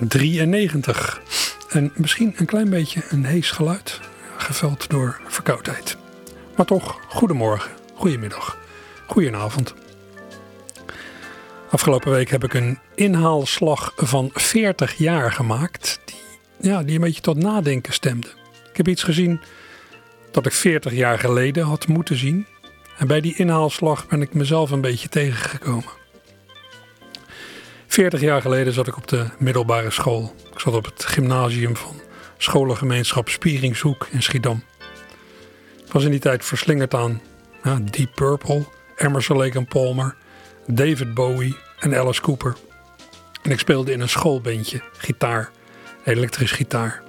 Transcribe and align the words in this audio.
893. 0.00 1.20
En 1.68 1.92
misschien 1.94 2.34
een 2.36 2.46
klein 2.46 2.70
beetje 2.70 3.02
een 3.08 3.24
hees 3.24 3.50
geluid, 3.50 4.00
geveld 4.36 4.90
door 4.90 5.20
verkoudheid. 5.26 5.96
Maar 6.56 6.66
toch, 6.66 7.00
goedemorgen, 7.08 7.70
goedemiddag, 7.94 8.58
goedenavond. 9.06 9.74
Afgelopen 11.70 12.10
week 12.10 12.30
heb 12.30 12.44
ik 12.44 12.54
een 12.54 12.78
inhaalslag 12.94 13.92
van 13.96 14.30
40 14.32 14.94
jaar 14.94 15.32
gemaakt, 15.32 16.00
die, 16.04 16.70
ja, 16.70 16.82
die 16.82 16.94
een 16.94 17.00
beetje 17.00 17.20
tot 17.20 17.36
nadenken 17.36 17.92
stemde. 17.92 18.28
Ik 18.70 18.76
heb 18.76 18.88
iets 18.88 19.02
gezien 19.02 19.40
dat 20.30 20.46
ik 20.46 20.52
40 20.52 20.92
jaar 20.92 21.18
geleden 21.18 21.64
had 21.64 21.86
moeten 21.86 22.16
zien. 22.16 22.46
En 22.98 23.06
bij 23.06 23.20
die 23.20 23.36
inhaalslag 23.36 24.06
ben 24.06 24.22
ik 24.22 24.34
mezelf 24.34 24.70
een 24.70 24.80
beetje 24.80 25.08
tegengekomen. 25.08 25.95
40 27.96 28.20
jaar 28.20 28.40
geleden 28.40 28.72
zat 28.72 28.86
ik 28.86 28.96
op 28.96 29.08
de 29.08 29.26
middelbare 29.38 29.90
school. 29.90 30.34
Ik 30.52 30.58
zat 30.60 30.74
op 30.74 30.84
het 30.84 31.04
gymnasium 31.04 31.76
van 31.76 32.00
scholengemeenschap 32.36 33.28
Spieringshoek 33.28 34.06
in 34.10 34.22
Schiedam. 34.22 34.62
Ik 35.86 35.92
was 35.92 36.04
in 36.04 36.10
die 36.10 36.20
tijd 36.20 36.44
verslingerd 36.44 36.94
aan 36.94 37.20
ja, 37.62 37.78
Deep 37.90 38.14
Purple, 38.14 38.64
Emerson 38.96 39.36
Lake 39.36 39.64
Palmer, 39.64 40.16
David 40.66 41.14
Bowie 41.14 41.56
en 41.78 41.94
Alice 41.94 42.20
Cooper. 42.20 42.56
En 43.42 43.50
ik 43.50 43.58
speelde 43.58 43.92
in 43.92 44.00
een 44.00 44.08
schoolbandje, 44.08 44.80
gitaar, 44.96 45.50
elektrisch 46.04 46.52
gitaar. 46.52 47.02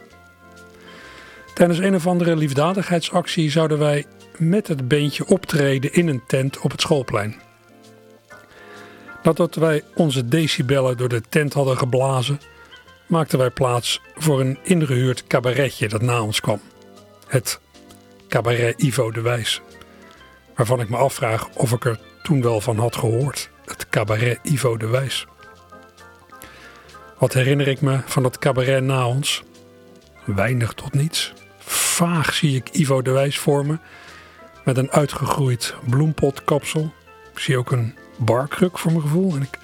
Tijdens 1.53 1.79
een 1.79 1.95
of 1.95 2.07
andere 2.07 2.35
liefdadigheidsactie 2.35 3.51
zouden 3.51 3.79
wij 3.79 4.05
met 4.37 4.67
het 4.67 4.87
beentje 4.87 5.27
optreden 5.27 5.93
in 5.93 6.07
een 6.07 6.23
tent 6.27 6.59
op 6.59 6.71
het 6.71 6.81
schoolplein. 6.81 7.46
Nadat 9.27 9.55
wij 9.55 9.83
onze 9.95 10.27
decibellen 10.27 10.97
door 10.97 11.09
de 11.09 11.21
tent 11.29 11.53
hadden 11.53 11.77
geblazen, 11.77 12.39
maakten 13.07 13.37
wij 13.37 13.49
plaats 13.49 14.01
voor 14.15 14.39
een 14.39 14.57
ingehuurd 14.63 15.27
cabaretje 15.27 15.87
dat 15.87 16.01
na 16.01 16.21
ons 16.21 16.39
kwam. 16.39 16.61
Het 17.27 17.59
cabaret 18.27 18.81
Ivo 18.81 19.11
de 19.11 19.21
Wijs. 19.21 19.61
Waarvan 20.55 20.79
ik 20.79 20.89
me 20.89 20.97
afvraag 20.97 21.49
of 21.49 21.71
ik 21.71 21.85
er 21.85 21.99
toen 22.23 22.41
wel 22.41 22.61
van 22.61 22.77
had 22.77 22.95
gehoord. 22.95 23.49
Het 23.65 23.89
cabaret 23.89 24.39
Ivo 24.43 24.77
de 24.77 24.87
Wijs. 24.87 25.25
Wat 27.17 27.33
herinner 27.33 27.67
ik 27.67 27.81
me 27.81 27.99
van 28.05 28.23
dat 28.23 28.37
cabaret 28.37 28.83
na 28.83 29.07
ons? 29.07 29.43
Weinig 30.25 30.73
tot 30.73 30.93
niets. 30.93 31.33
Vaag 31.59 32.33
zie 32.33 32.55
ik 32.55 32.69
Ivo 32.69 33.01
de 33.01 33.11
Wijs 33.11 33.37
voor 33.37 33.65
me. 33.65 33.77
Met 34.63 34.77
een 34.77 34.91
uitgegroeid 34.91 35.75
bloempotkapsel. 35.89 36.93
Ik 37.33 37.39
zie 37.39 37.57
ook 37.57 37.71
een 37.71 37.95
barkruk 38.17 38.77
voor 38.77 38.91
mijn 38.91 39.03
gevoel. 39.03 39.35
En 39.35 39.41
ik, 39.41 39.59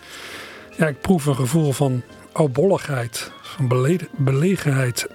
ja, 0.77 0.87
ik 0.87 1.01
proef 1.01 1.25
een 1.25 1.35
gevoel 1.35 1.71
van 1.71 2.01
oudbolligheid. 2.31 3.31
Van 3.41 3.67
belegenheid. 4.17 5.07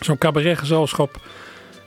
Zo'n 0.00 0.18
cabaretgezelschap 0.18 1.20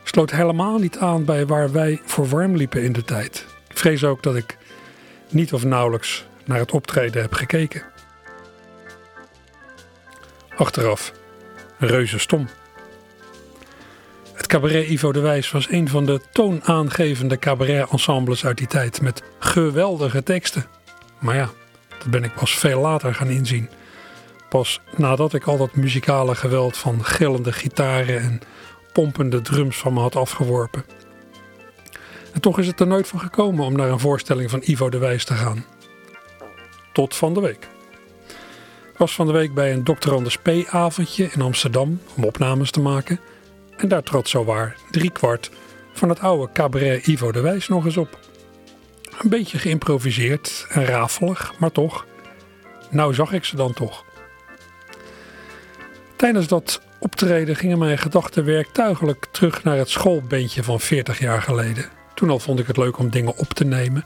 sloot 0.03 0.31
helemaal 0.31 0.77
niet 0.77 0.97
aan 0.97 1.25
bij 1.25 1.45
waar 1.45 1.71
wij 1.71 2.01
voor 2.05 2.27
warm 2.27 2.55
liepen 2.55 2.83
in 2.83 2.93
de 2.93 3.03
tijd. 3.03 3.45
Ik 3.69 3.77
vrees 3.77 4.03
ook 4.03 4.23
dat 4.23 4.35
ik 4.35 4.57
niet 5.29 5.53
of 5.53 5.63
nauwelijks 5.63 6.25
naar 6.45 6.59
het 6.59 6.71
optreden 6.71 7.21
heb 7.21 7.33
gekeken. 7.33 7.83
Achteraf, 10.55 11.13
reuze 11.77 12.19
stom. 12.19 12.47
Het 14.37 14.47
cabaret 14.47 14.87
Ivo 14.87 15.11
de 15.11 15.19
Wijs 15.19 15.51
was 15.51 15.71
een 15.71 15.89
van 15.89 16.05
de 16.05 16.21
toonaangevende 16.31 17.39
cabaret-ensembles 17.39 18.45
uit 18.45 18.57
die 18.57 18.67
tijd 18.67 19.01
met 19.01 19.23
geweldige 19.39 20.23
teksten. 20.23 20.65
Maar 21.19 21.35
ja, 21.35 21.49
dat 21.97 22.07
ben 22.07 22.23
ik 22.23 22.33
pas 22.33 22.51
veel 22.51 22.81
later 22.81 23.15
gaan 23.15 23.29
inzien. 23.29 23.69
Pas 24.49 24.81
nadat 24.95 25.33
ik 25.33 25.43
al 25.43 25.57
dat 25.57 25.75
muzikale 25.75 26.35
geweld 26.35 26.77
van 26.77 27.05
gillende 27.05 27.51
gitaren 27.51 28.19
en 28.19 28.39
pompende 28.93 29.41
drums 29.41 29.77
van 29.77 29.93
me 29.93 29.99
had 29.99 30.15
afgeworpen. 30.15 30.85
En 32.33 32.41
toch 32.41 32.59
is 32.59 32.67
het 32.67 32.79
er 32.79 32.87
nooit 32.87 33.07
van 33.07 33.19
gekomen 33.19 33.65
om 33.65 33.75
naar 33.75 33.89
een 33.89 33.99
voorstelling 33.99 34.49
van 34.49 34.61
Ivo 34.63 34.89
de 34.89 34.97
Wijs 34.97 35.25
te 35.25 35.33
gaan. 35.33 35.65
Tot 36.93 37.15
van 37.15 37.33
de 37.33 37.41
week. 37.41 37.67
Ik 38.91 38.97
was 38.97 39.13
van 39.13 39.25
de 39.25 39.33
week 39.33 39.53
bij 39.53 39.73
een 39.73 39.83
Dr. 39.83 40.11
Anders 40.13 40.37
P. 40.37 40.49
avondje 40.67 41.29
in 41.33 41.41
Amsterdam 41.41 42.01
om 42.15 42.23
opnames 42.23 42.71
te 42.71 42.79
maken. 42.79 43.19
En 43.77 43.87
daar 43.87 44.03
trad 44.03 44.29
zowaar 44.29 44.75
kwart 45.13 45.51
van 45.93 46.09
het 46.09 46.19
oude 46.19 46.53
cabaret 46.53 47.07
Ivo 47.07 47.31
de 47.31 47.41
Wijs 47.41 47.67
nog 47.67 47.85
eens 47.85 47.97
op. 47.97 48.19
Een 49.21 49.29
beetje 49.29 49.57
geïmproviseerd 49.57 50.65
en 50.69 50.85
rafelig, 50.85 51.53
maar 51.59 51.71
toch. 51.71 52.05
Nou 52.89 53.13
zag 53.13 53.31
ik 53.33 53.45
ze 53.45 53.55
dan 53.55 53.73
toch. 53.73 54.05
Tijdens 56.15 56.47
dat 56.47 56.81
optreden 56.99 57.55
gingen 57.55 57.77
mijn 57.77 57.97
gedachten 57.97 58.45
werktuigelijk 58.45 59.27
terug 59.31 59.63
naar 59.63 59.77
het 59.77 59.89
schoolbeentje 59.89 60.63
van 60.63 60.79
40 60.79 61.19
jaar 61.19 61.41
geleden. 61.41 61.85
Toen 62.13 62.29
al 62.29 62.39
vond 62.39 62.59
ik 62.59 62.67
het 62.67 62.77
leuk 62.77 62.97
om 62.97 63.09
dingen 63.09 63.37
op 63.37 63.53
te 63.53 63.65
nemen. 63.65 64.05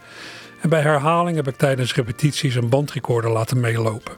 En 0.61 0.69
bij 0.69 0.81
herhaling 0.81 1.35
heb 1.35 1.47
ik 1.47 1.57
tijdens 1.57 1.95
repetities 1.95 2.55
een 2.55 2.69
bandrecorder 2.69 3.31
laten 3.31 3.59
meelopen. 3.59 4.13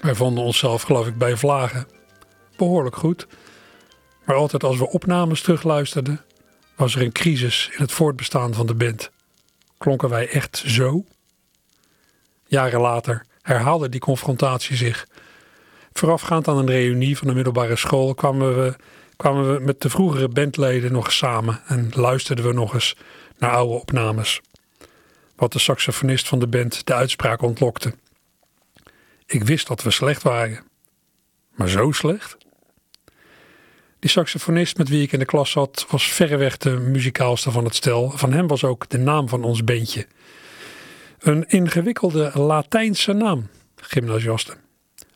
Wij 0.00 0.14
vonden 0.14 0.44
onszelf, 0.44 0.82
geloof 0.82 1.06
ik, 1.06 1.18
bij 1.18 1.36
vlagen 1.36 1.86
behoorlijk 2.56 2.96
goed. 2.96 3.26
Maar 4.24 4.36
altijd 4.36 4.64
als 4.64 4.78
we 4.78 4.88
opnames 4.88 5.40
terugluisterden, 5.40 6.20
was 6.76 6.94
er 6.94 7.02
een 7.02 7.12
crisis 7.12 7.68
in 7.72 7.82
het 7.82 7.92
voortbestaan 7.92 8.54
van 8.54 8.66
de 8.66 8.74
band. 8.74 9.10
Klonken 9.78 10.08
wij 10.08 10.28
echt 10.28 10.62
zo? 10.66 11.04
Jaren 12.46 12.80
later 12.80 13.26
herhaalde 13.42 13.88
die 13.88 14.00
confrontatie 14.00 14.76
zich. 14.76 15.06
Voorafgaand 15.92 16.48
aan 16.48 16.58
een 16.58 16.70
reunie 16.70 17.18
van 17.18 17.28
de 17.28 17.34
middelbare 17.34 17.76
school 17.76 18.14
kwamen 18.14 18.64
we 18.64 18.76
kwamen 19.16 19.54
we 19.54 19.60
met 19.60 19.80
de 19.80 19.90
vroegere 19.90 20.28
bandleden 20.28 20.92
nog 20.92 21.12
samen 21.12 21.62
en 21.66 21.90
luisterden 21.94 22.44
we 22.44 22.52
nog 22.52 22.74
eens 22.74 22.96
naar 23.38 23.50
oude 23.50 23.74
opnames. 23.74 24.40
Wat 25.36 25.52
de 25.52 25.58
saxofonist 25.58 26.28
van 26.28 26.38
de 26.38 26.46
band 26.46 26.86
de 26.86 26.94
uitspraak 26.94 27.42
ontlokte. 27.42 27.94
Ik 29.26 29.44
wist 29.44 29.66
dat 29.66 29.82
we 29.82 29.90
slecht 29.90 30.22
waren. 30.22 30.64
Maar 31.50 31.68
zo 31.68 31.92
slecht? 31.92 32.36
Die 34.04 34.12
saxofonist 34.12 34.76
met 34.76 34.88
wie 34.88 35.02
ik 35.02 35.12
in 35.12 35.18
de 35.18 35.24
klas 35.24 35.50
zat 35.50 35.86
was 35.88 36.12
verreweg 36.12 36.56
de 36.56 36.70
muzikaalste 36.70 37.50
van 37.50 37.64
het 37.64 37.74
stel. 37.74 38.10
Van 38.10 38.32
hem 38.32 38.46
was 38.46 38.64
ook 38.64 38.88
de 38.88 38.98
naam 38.98 39.28
van 39.28 39.44
ons 39.44 39.64
bandje. 39.64 40.06
Een 41.18 41.44
ingewikkelde 41.48 42.30
Latijnse 42.34 43.12
naam, 43.12 43.48
gymnasiasten. 43.76 44.56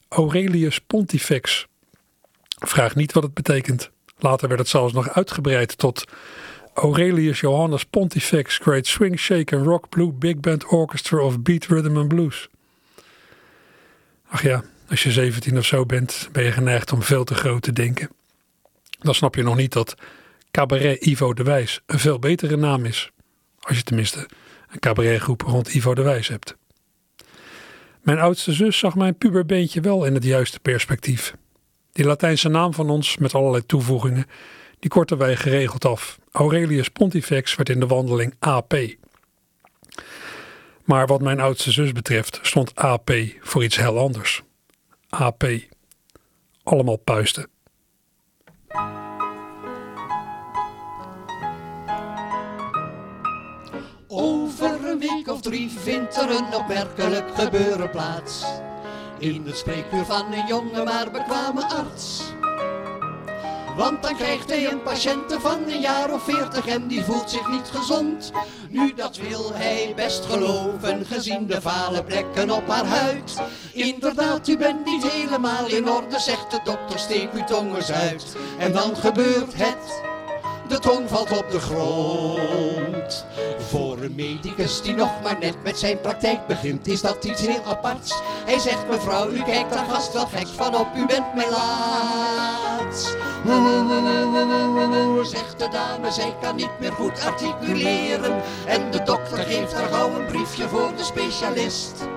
Aurelius 0.09 0.78
Pontifex. 0.78 1.66
Vraag 2.59 2.94
niet 2.94 3.12
wat 3.12 3.22
het 3.22 3.34
betekent. 3.34 3.91
Later 4.19 4.48
werd 4.48 4.60
het 4.60 4.69
zelfs 4.69 4.93
nog 4.93 5.10
uitgebreid 5.10 5.78
tot 5.78 6.04
Aurelius 6.75 7.41
Johannes 7.41 7.84
Pontifex 7.84 8.59
Great 8.59 8.87
Swing 8.87 9.19
Shake 9.19 9.56
and 9.56 9.66
Rock 9.66 9.88
Blue 9.88 10.12
Big 10.12 10.41
Band 10.41 10.65
Orchestra 10.65 11.22
of 11.22 11.41
Beat 11.41 11.65
Rhythm 11.65 11.97
and 11.97 12.09
Blues. 12.09 12.48
Ach 14.28 14.42
ja, 14.42 14.63
als 14.89 15.03
je 15.03 15.13
17 15.13 15.59
of 15.59 15.65
zo 15.65 15.86
bent, 15.86 16.28
ben 16.33 16.45
je 16.45 16.53
geneigd 16.53 16.92
om 16.92 17.03
veel 17.03 17.24
te 17.24 17.34
groot 17.34 17.63
te 17.63 17.72
denken. 17.72 18.16
Dan 18.98 19.15
snap 19.15 19.34
je 19.34 19.42
nog 19.42 19.56
niet 19.56 19.72
dat 19.72 19.95
Cabaret 20.50 21.06
Ivo 21.06 21.34
de 21.34 21.42
Wijs 21.42 21.80
een 21.86 21.98
veel 21.98 22.18
betere 22.18 22.56
naam 22.56 22.84
is. 22.84 23.10
Als 23.60 23.77
je 23.77 23.83
tenminste 23.83 24.28
een 24.68 24.78
cabaretgroep 24.78 25.42
rond 25.42 25.74
Ivo 25.74 25.95
de 25.95 26.03
Wijs 26.03 26.28
hebt. 26.28 26.56
Mijn 28.03 28.18
oudste 28.18 28.53
zus 28.53 28.78
zag 28.78 28.95
mijn 28.95 29.18
puberbeentje 29.18 29.80
wel 29.80 30.04
in 30.04 30.15
het 30.15 30.24
juiste 30.24 30.60
perspectief. 30.60 31.34
Die 31.92 32.04
Latijnse 32.04 32.48
naam 32.48 32.74
van 32.74 32.91
ons 32.91 33.16
met 33.16 33.34
allerlei 33.34 33.66
toevoegingen, 33.66 34.27
die 34.78 34.91
korten 34.91 35.18
wij 35.18 35.36
geregeld 35.36 35.84
af. 35.84 36.18
Aurelius 36.33 36.89
Pontifex 36.89 37.54
werd 37.54 37.68
in 37.68 37.80
de 37.80 37.86
wandeling 37.86 38.34
AP. 38.39 38.74
Maar 40.84 41.06
wat 41.06 41.21
mijn 41.21 41.41
oudste 41.41 41.71
zus 41.72 41.92
betreft 41.92 42.39
stond 42.42 42.74
AP 42.74 43.10
voor 43.41 43.65
iets 43.65 43.77
heel 43.77 43.98
anders. 43.98 44.42
AP. 45.09 45.44
Allemaal 46.62 46.97
puisten. 46.97 47.48
Over 54.06 54.88
een 54.91 54.98
week 54.98 55.28
of 55.28 55.41
drie 55.41 55.70
vindt 55.70 56.16
er 56.16 56.30
een 56.30 56.54
opmerkelijk 56.54 57.34
gebeuren 57.34 57.91
plaats. 57.91 58.44
In 59.18 59.47
het 59.47 59.56
spreekuur 59.56 60.04
van 60.04 60.32
een 60.32 60.47
jonge 60.47 60.84
maar 60.84 61.10
bekwame 61.10 61.66
arts. 61.66 62.32
Want 63.78 64.03
dan 64.03 64.16
krijgt 64.16 64.51
hij 64.51 64.71
een 64.71 64.83
patiënte 64.83 65.41
van 65.41 65.59
een 65.69 65.80
jaar 65.80 66.13
of 66.13 66.22
veertig 66.22 66.66
en 66.66 66.86
die 66.86 67.04
voelt 67.04 67.30
zich 67.30 67.48
niet 67.48 67.71
gezond. 67.75 68.33
Nu 68.71 68.95
dat 68.95 69.16
wil 69.16 69.54
hij 69.54 69.92
best 69.97 70.25
geloven, 70.25 71.07
gezien 71.07 71.47
de 71.47 71.60
vale 71.60 72.04
plekken 72.04 72.51
op 72.51 72.69
haar 72.69 72.86
huid. 72.86 73.42
Inderdaad, 73.72 74.48
u 74.48 74.57
bent 74.57 74.84
niet 74.84 75.10
helemaal 75.10 75.66
in 75.66 75.91
orde, 75.91 76.19
zegt 76.19 76.51
de 76.51 76.60
dokter, 76.65 76.98
steek 76.98 77.33
uw 77.33 77.45
tong 77.45 77.77
eens 77.77 77.92
uit. 77.92 78.36
En 78.59 78.72
dan 78.72 78.97
gebeurt 78.97 79.54
het 79.54 80.03
de 80.69 80.78
tong 80.78 81.09
valt 81.09 81.39
op 81.39 81.51
de 81.51 81.60
grond. 81.60 83.27
Voor 83.59 83.98
een 83.98 84.15
medicus 84.15 84.83
die 84.83 84.95
nog 84.95 85.22
maar 85.22 85.39
net 85.39 85.63
met 85.63 85.78
zijn 85.78 86.01
praktijk 86.01 86.47
begint, 86.47 86.86
is 86.86 87.01
dat 87.01 87.25
iets 87.25 87.47
heel 87.47 87.65
aparts. 87.65 88.15
Hij 88.45 88.59
zegt, 88.59 88.89
mevrouw, 88.89 89.30
u 89.30 89.42
kijkt 89.42 89.72
daar 89.72 89.86
vast 89.86 90.13
wel 90.13 90.27
gek 90.27 90.47
van 90.47 90.75
op, 90.75 90.89
u 90.97 91.07
bent 91.07 91.51
laat. 91.51 93.16
Zegt 95.23 95.59
de 95.59 95.69
dame, 95.71 96.11
zij 96.11 96.35
kan 96.41 96.57
niet 96.57 96.81
meer 96.81 96.93
goed 96.93 97.25
articuleren. 97.25 98.43
En 98.67 98.91
de 98.91 99.03
dokter 99.03 99.39
geeft 99.39 99.73
haar 99.73 99.89
gauw 99.89 100.15
een 100.15 100.27
briefje 100.27 100.69
voor 100.69 100.93
de 100.97 101.05
specialist. 101.05 102.09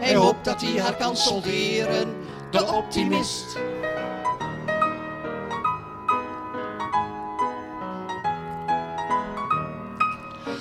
Hij 0.00 0.14
hoopt 0.14 0.44
dat 0.44 0.60
hij 0.60 0.80
haar 0.80 0.96
kan 0.96 1.16
solderen, 1.16 2.14
de 2.50 2.72
optimist. 2.72 3.56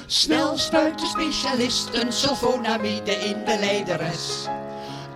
Snel 0.06 0.58
spuit 0.58 1.00
de 1.00 1.06
specialist 1.06 1.90
een 1.94 2.12
sulfonamide 2.12 3.12
in 3.12 3.46
de 3.46 3.58
lijderes. 3.60 4.48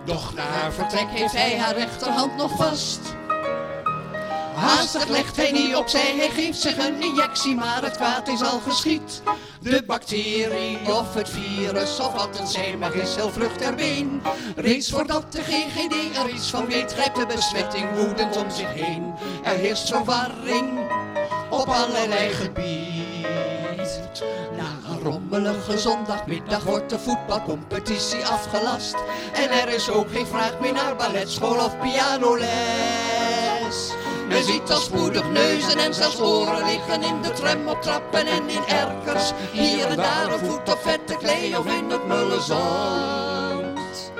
Doch 0.04 0.34
na 0.34 0.42
haar 0.42 0.72
vertrek 0.72 1.08
heeft 1.08 1.32
hij 1.32 1.58
haar 1.58 1.74
rechterhand 1.74 2.36
nog 2.36 2.56
vast. 2.56 3.00
Haastig 4.62 5.08
legt 5.08 5.36
hij 5.36 5.50
niet 5.52 5.74
opzij, 5.74 6.14
hij 6.16 6.30
geeft 6.30 6.60
zich 6.60 6.76
een 6.76 7.02
injectie, 7.02 7.54
maar 7.54 7.82
het 7.82 7.96
kwaad 7.96 8.28
is 8.28 8.42
al 8.42 8.60
geschied. 8.60 9.22
De 9.60 9.82
bacterie 9.86 10.78
of 10.86 11.14
het 11.14 11.28
virus 11.28 12.00
of 12.00 12.12
wat 12.12 12.38
het 12.38 12.48
zijn 12.48 12.78
mag 12.78 12.92
is 12.92 13.14
heel 13.14 13.30
vlug 13.30 13.56
ter 13.56 13.74
been. 13.74 14.22
Reeds 14.56 14.90
voordat 14.90 15.32
de 15.32 15.42
GGD 15.42 16.16
er 16.18 16.28
iets 16.28 16.50
van 16.50 16.66
weet, 16.66 16.92
grijpt 16.92 17.16
de 17.16 17.26
besmetting 17.26 17.86
woedend 17.96 18.36
om 18.36 18.50
zich 18.50 18.72
heen. 18.72 19.14
Er 19.42 19.56
heerst 19.56 19.88
verwarring 19.88 20.90
op 21.50 21.68
allerlei 21.68 22.30
gebieden. 22.30 22.82
Na 24.56 24.90
een 24.90 25.00
rommelige 25.02 25.78
zondagmiddag 25.78 26.64
wordt 26.64 26.90
de 26.90 26.98
voetbalcompetitie 26.98 28.26
afgelast. 28.26 28.96
En 29.32 29.50
er 29.50 29.68
is 29.68 29.90
ook 29.90 30.10
geen 30.12 30.26
vraag 30.26 30.60
meer 30.60 30.72
naar 30.72 30.96
balletschool 30.96 31.64
of 31.64 31.78
pianoles. 31.78 33.21
Men 34.32 34.44
ziet 34.44 34.70
al 34.70 34.80
spoedig 34.80 35.30
neuzen 35.30 35.78
en 35.78 35.94
zelfs 35.94 36.20
oren 36.20 36.64
liggen 36.64 37.02
in 37.02 37.22
de 37.22 37.32
tram 37.32 37.68
op 37.68 37.82
trappen 37.82 38.26
en 38.26 38.48
in 38.48 38.64
erkers. 38.66 39.32
Hier 39.52 39.86
en 39.86 39.96
daar 39.96 40.32
een 40.32 40.38
voet 40.38 40.72
op 40.72 40.78
vette 40.82 41.16
klei 41.16 41.56
of 41.56 41.66
in 41.66 41.90
het 41.90 42.06
mulle 42.06 42.40
zand. 42.40 44.12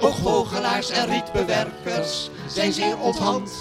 Ook 0.00 0.14
vogelaars 0.14 0.90
en 0.90 1.06
rietbewerkers 1.06 2.30
zijn 2.46 2.72
zeer 2.72 2.98
onthand. 2.98 3.52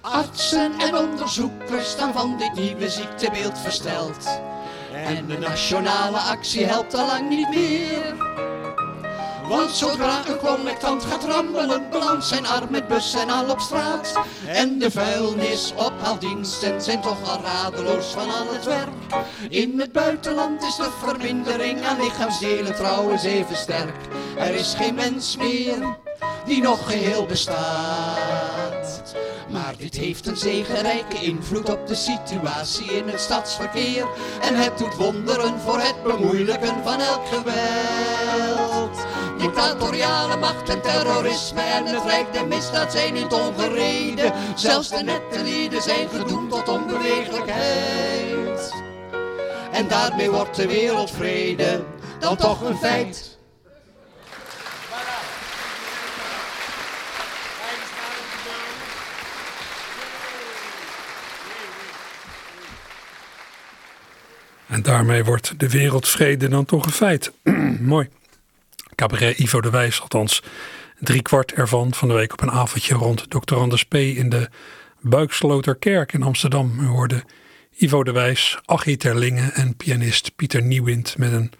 Artsen 0.00 0.72
en 0.78 0.96
onderzoekers 0.96 1.90
staan 1.90 2.12
van 2.12 2.36
dit 2.38 2.54
nieuwe 2.54 2.88
ziektebeeld 2.90 3.58
versteld. 3.58 4.40
En 4.92 5.26
de 5.26 5.38
nationale 5.38 6.18
actie 6.18 6.64
helpt 6.64 6.94
al 6.94 7.06
lang 7.06 7.28
niet 7.28 7.48
meer. 7.48 8.14
Want 9.48 9.70
zodra 9.70 10.22
een 10.28 10.38
collectant 10.38 11.04
gaat 11.04 11.24
rammelen, 11.24 11.90
belandt 11.90 12.24
zijn 12.24 12.46
arm 12.46 12.70
met 12.70 12.88
bus 12.88 13.14
en 13.14 13.30
al 13.30 13.50
op 13.50 13.60
straat. 13.60 14.20
En 14.46 14.78
de 14.78 14.90
vuilnisophaaldiensten 14.90 16.82
zijn 16.82 17.00
toch 17.00 17.30
al 17.30 17.40
radeloos 17.42 18.06
van 18.06 18.30
al 18.30 18.52
het 18.52 18.64
werk. 18.64 19.24
In 19.48 19.80
het 19.80 19.92
buitenland 19.92 20.62
is 20.62 20.76
de 20.76 20.90
vermindering 21.04 21.84
aan 21.84 22.00
lichaamsdelen 22.00 22.74
trouwens 22.74 23.24
even 23.24 23.56
sterk. 23.56 23.96
Er 24.36 24.54
is 24.54 24.74
geen 24.74 24.94
mens 24.94 25.36
meer 25.36 25.96
die 26.46 26.62
nog 26.62 26.86
geheel 26.86 27.26
bestaat. 27.26 29.14
Maar 29.50 29.74
dit 29.78 29.96
heeft 29.96 30.26
een 30.26 30.36
zegenrijke 30.36 31.16
invloed 31.22 31.70
op 31.70 31.86
de 31.86 31.94
situatie 31.94 32.92
in 32.92 33.08
het 33.08 33.20
stadsverkeer. 33.20 34.06
En 34.40 34.54
het 34.54 34.78
doet 34.78 34.94
wonderen 34.94 35.60
voor 35.60 35.80
het 35.80 36.02
bemoeilijken 36.02 36.74
van 36.84 37.00
elk 37.00 37.26
geweld. 37.26 38.65
Dictatoriale 39.46 40.36
macht 40.36 40.68
en 40.68 40.82
terrorisme 40.82 41.60
en 41.60 41.86
het 41.86 42.04
rijk 42.04 42.32
der 42.32 42.46
misdaad 42.46 42.92
zijn 42.92 43.14
niet 43.14 43.32
ongereden. 43.32 44.32
Zelfs 44.54 44.88
de 44.88 45.02
nette 45.02 45.42
lieden 45.42 45.82
zijn 45.82 46.08
gedoemd 46.08 46.50
tot 46.50 46.68
onbewegelijkheid. 46.68 48.74
En 49.72 49.88
daarmee 49.88 50.30
wordt 50.30 50.56
de 50.56 50.66
wereldvrede 50.66 51.84
dan 52.18 52.36
toch 52.36 52.60
een 52.60 52.76
feit. 52.76 53.38
En 64.66 64.82
daarmee 64.82 65.24
wordt 65.24 65.60
de 65.60 65.70
wereldvrede 65.70 66.48
dan 66.48 66.64
toch 66.64 66.84
een 66.84 66.92
feit. 66.92 67.32
Mooi. 67.80 68.08
Cabaret 68.96 69.38
Ivo 69.38 69.60
de 69.60 69.70
Wijs, 69.70 70.00
althans 70.00 70.42
drie 70.98 71.22
kwart 71.22 71.52
ervan 71.52 71.94
van 71.94 72.08
de 72.08 72.14
week 72.14 72.32
op 72.32 72.40
een 72.40 72.50
avondje 72.50 72.94
rond 72.94 73.30
Dr. 73.30 73.54
Anders 73.54 73.84
P. 73.84 73.94
in 73.94 74.28
de 74.28 74.48
Buiksloterkerk 75.00 76.12
in 76.12 76.22
Amsterdam. 76.22 76.78
We 76.78 76.84
hoorden 76.84 77.24
Ivo 77.70 78.04
de 78.04 78.12
Wijs, 78.12 78.58
Achie 78.64 78.96
Terlingen 78.96 79.54
en 79.54 79.76
pianist 79.76 80.36
Pieter 80.36 80.62
Nieuwind 80.62 81.18
met 81.18 81.32
een 81.32 81.52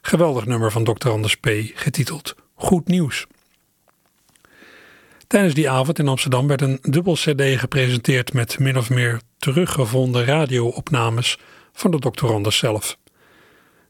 geweldig 0.00 0.46
nummer 0.46 0.72
van 0.72 0.84
Dr. 0.84 1.08
Anders 1.08 1.36
P. 1.36 1.48
getiteld 1.74 2.34
Goed 2.54 2.88
Nieuws. 2.88 3.26
Tijdens 5.26 5.54
die 5.54 5.70
avond 5.70 5.98
in 5.98 6.08
Amsterdam 6.08 6.46
werd 6.46 6.60
een 6.60 6.78
dubbel 6.82 7.14
CD 7.14 7.42
gepresenteerd 7.58 8.32
met 8.32 8.58
min 8.58 8.78
of 8.78 8.90
meer 8.90 9.20
teruggevonden 9.38 10.24
radioopnames 10.24 11.38
van 11.72 11.90
de. 11.90 12.10
Anders 12.20 12.58
zelf. 12.58 12.96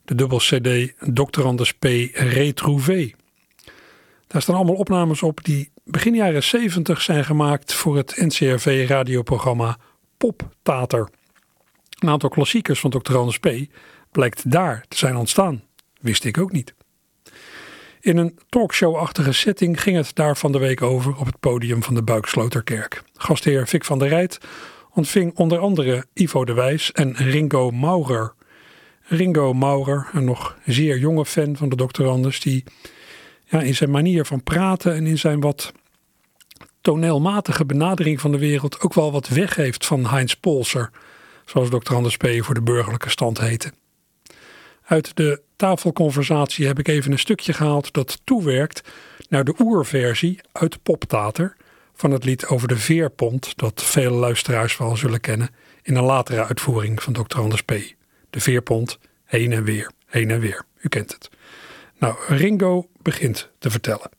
De 0.04 0.14
dubbel 0.14 0.38
CD. 0.38 0.92
Anders 1.44 1.72
P. 1.72 1.84
Retrouvé. 2.12 3.10
Daar 4.26 4.42
staan 4.42 4.56
allemaal 4.56 4.74
opnames 4.74 5.22
op 5.22 5.44
die 5.44 5.70
begin 5.84 6.14
jaren 6.14 6.42
70 6.42 7.00
zijn 7.00 7.24
gemaakt 7.24 7.74
voor 7.74 7.96
het 7.96 8.16
NCRV 8.16 8.84
radioprogramma 8.88 9.76
Poptater. 10.16 11.08
Een 11.98 12.08
aantal 12.08 12.28
klassiekers 12.28 12.80
van. 12.80 13.02
Anders 13.02 13.38
P. 13.38 13.48
blijkt 14.10 14.50
daar 14.50 14.84
te 14.88 14.96
zijn 14.96 15.16
ontstaan. 15.16 15.62
Wist 16.00 16.24
ik 16.24 16.38
ook 16.38 16.52
niet. 16.52 16.74
In 18.00 18.16
een 18.16 18.38
talkshow-achtige 18.48 19.32
setting 19.32 19.82
ging 19.82 19.96
het 19.96 20.14
daar 20.14 20.36
van 20.36 20.52
de 20.52 20.58
week 20.58 20.82
over 20.82 21.16
op 21.16 21.26
het 21.26 21.40
podium 21.40 21.82
van 21.82 21.94
de 21.94 22.02
Buiksloterkerk. 22.02 23.02
Gastheer 23.14 23.66
Vic 23.66 23.84
van 23.84 23.98
der 23.98 24.08
Rijt 24.08 24.38
ontving 24.94 25.36
onder 25.36 25.58
andere 25.58 26.04
Ivo 26.12 26.44
de 26.44 26.52
Wijs 26.52 26.92
en 26.92 27.14
Ringo 27.14 27.70
Maurer. 27.70 28.34
Ringo 29.06 29.52
Maurer, 29.52 30.08
een 30.12 30.24
nog 30.24 30.58
zeer 30.64 30.98
jonge 30.98 31.26
fan 31.26 31.56
van 31.56 31.68
de 31.68 31.76
Dr. 31.76 32.04
Anders, 32.04 32.40
die 32.40 32.64
ja, 33.44 33.60
in 33.60 33.74
zijn 33.74 33.90
manier 33.90 34.24
van 34.24 34.42
praten 34.42 34.94
en 34.94 35.06
in 35.06 35.18
zijn 35.18 35.40
wat 35.40 35.72
toneelmatige 36.80 37.64
benadering 37.64 38.20
van 38.20 38.32
de 38.32 38.38
wereld 38.38 38.80
ook 38.80 38.94
wel 38.94 39.12
wat 39.12 39.28
weggeeft 39.28 39.86
van 39.86 40.06
Heinz 40.06 40.34
Polser, 40.34 40.90
zoals 41.44 41.68
Dr. 41.68 41.94
Anders 41.94 42.16
P. 42.16 42.26
voor 42.38 42.54
de 42.54 42.62
burgerlijke 42.62 43.10
stand 43.10 43.40
heette. 43.40 43.72
Uit 44.84 45.16
de 45.16 45.42
tafelconversatie 45.56 46.66
heb 46.66 46.78
ik 46.78 46.88
even 46.88 47.12
een 47.12 47.18
stukje 47.18 47.52
gehaald 47.52 47.92
dat 47.92 48.20
toewerkt 48.24 48.88
naar 49.28 49.44
de 49.44 49.54
oerversie 49.58 50.40
uit 50.52 50.82
Poptater 50.82 51.56
van 51.94 52.10
het 52.10 52.24
lied 52.24 52.46
over 52.46 52.68
de 52.68 52.76
veerpont, 52.76 53.58
dat 53.58 53.82
vele 53.82 54.10
luisteraars 54.10 54.76
wel 54.76 54.96
zullen 54.96 55.20
kennen, 55.20 55.50
in 55.82 55.96
een 55.96 56.04
latere 56.04 56.44
uitvoering 56.44 57.02
van 57.02 57.12
Dr. 57.12 57.38
Anders 57.38 57.62
P. 57.62 57.72
De 58.34 58.40
veerpont, 58.40 58.98
heen 59.24 59.52
en 59.52 59.64
weer, 59.64 59.90
heen 60.06 60.30
en 60.30 60.40
weer. 60.40 60.64
U 60.80 60.88
kent 60.88 61.12
het. 61.12 61.30
Nou, 61.98 62.16
Ringo 62.26 62.88
begint 63.02 63.48
te 63.58 63.70
vertellen. 63.70 64.10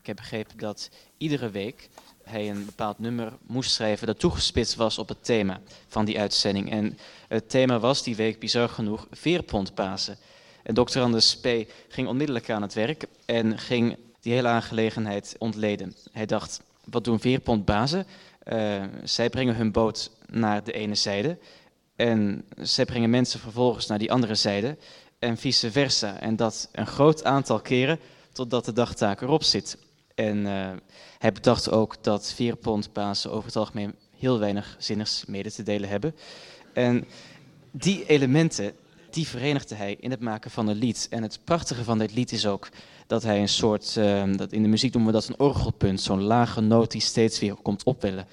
Ik 0.00 0.06
heb 0.06 0.16
begrepen 0.16 0.58
dat 0.58 0.90
iedere 1.18 1.50
week 1.50 1.88
hij 2.24 2.50
een 2.50 2.64
bepaald 2.64 2.98
nummer 2.98 3.32
moest 3.46 3.70
schrijven 3.70 4.06
dat 4.06 4.18
toegespitst 4.18 4.74
was 4.74 4.98
op 4.98 5.08
het 5.08 5.24
thema 5.24 5.60
van 5.88 6.04
die 6.04 6.18
uitzending. 6.18 6.70
En 6.70 6.98
het 7.28 7.50
thema 7.50 7.78
was 7.78 8.02
die 8.02 8.16
week 8.16 8.38
bizar 8.38 8.68
genoeg 8.68 9.06
veerpontpasen. 9.10 10.18
En 10.62 10.74
Dr. 10.74 11.00
Anders 11.00 11.36
P. 11.36 11.46
ging 11.88 12.08
onmiddellijk 12.08 12.50
aan 12.50 12.62
het 12.62 12.74
werk 12.74 13.04
en 13.24 13.58
ging 13.58 13.96
die 14.20 14.32
hele 14.32 14.48
aangelegenheid 14.48 15.34
ontleden. 15.38 15.94
Hij 16.12 16.26
dacht, 16.26 16.62
wat 16.84 17.04
doen 17.04 17.20
veerpontbazen? 17.20 18.06
Uh, 18.52 18.82
zij 19.04 19.30
brengen 19.30 19.56
hun 19.56 19.72
boot 19.72 20.10
naar 20.26 20.64
de 20.64 20.72
ene 20.72 20.94
zijde 20.94 21.38
En 21.96 22.44
zij 22.56 22.84
brengen 22.84 23.10
mensen 23.10 23.40
vervolgens 23.40 23.86
naar 23.86 23.98
die 23.98 24.12
andere 24.12 24.34
zijde 24.34 24.76
en 25.18 25.36
vice 25.36 25.70
versa. 25.70 26.20
En 26.20 26.36
dat 26.36 26.68
een 26.72 26.86
groot 26.86 27.24
aantal 27.24 27.60
keren 27.60 27.98
totdat 28.32 28.64
de 28.64 28.72
dagtaak 28.72 29.20
erop 29.20 29.42
zit. 29.42 29.78
En 30.14 30.36
uh, 30.38 30.70
hij 31.18 31.32
bedacht 31.32 31.70
ook 31.70 31.96
dat 32.00 32.32
vier 32.32 32.56
pond 32.56 32.92
Pasen 32.92 33.30
over 33.30 33.46
het 33.46 33.56
algemeen 33.56 33.94
heel 34.18 34.38
weinig 34.38 34.76
zinnigs 34.78 35.24
mede 35.26 35.52
te 35.52 35.62
delen 35.62 35.88
hebben. 35.88 36.14
En 36.72 37.04
die 37.70 38.06
elementen, 38.06 38.72
die 39.10 39.28
verenigde 39.28 39.74
hij 39.74 39.96
in 40.00 40.10
het 40.10 40.20
maken 40.20 40.50
van 40.50 40.68
een 40.68 40.76
lied. 40.76 41.06
En 41.10 41.22
het 41.22 41.38
prachtige 41.44 41.84
van 41.84 41.98
dit 41.98 42.14
lied 42.14 42.32
is 42.32 42.46
ook 42.46 42.68
dat 43.06 43.22
hij 43.22 43.40
een 43.40 43.48
soort, 43.48 43.94
uh, 43.98 44.24
dat 44.36 44.52
in 44.52 44.62
de 44.62 44.68
muziek 44.68 44.92
noemen 44.92 45.12
we 45.12 45.18
dat 45.18 45.28
een 45.28 45.38
orgelpunt, 45.38 46.00
zo'n 46.00 46.22
lage 46.22 46.60
noot 46.60 46.90
die 46.90 47.00
steeds 47.00 47.40
weer 47.40 47.54
komt 47.54 47.84
opwellen. 47.84 48.26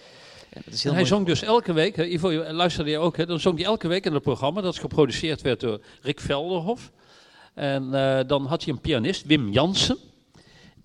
En 0.50 0.62
is 0.66 0.84
heel 0.84 0.92
en 0.92 0.98
hij 0.98 1.08
zong 1.08 1.26
dus 1.26 1.42
elke 1.42 1.74
week, 1.74 1.98
Ivo, 1.98 2.32
luisterde 2.52 2.90
je 2.90 2.98
ook, 2.98 3.18
hè, 3.18 3.26
dan 3.26 3.40
zong 3.40 3.58
hij 3.58 3.66
elke 3.66 3.88
week 3.88 4.06
in 4.06 4.14
het 4.14 4.24
programma, 4.24 4.62
dat 4.62 4.78
geproduceerd 4.78 5.42
werd 5.42 5.60
door 5.60 5.82
Rick 6.02 6.20
Velderhof. 6.20 6.92
En 7.54 7.84
uh, 7.84 8.20
dan 8.28 8.46
had 8.46 8.64
hij 8.64 8.74
een 8.74 8.82
pianist, 8.82 9.26
Wim 9.26 9.52
Jansen. 9.52 9.98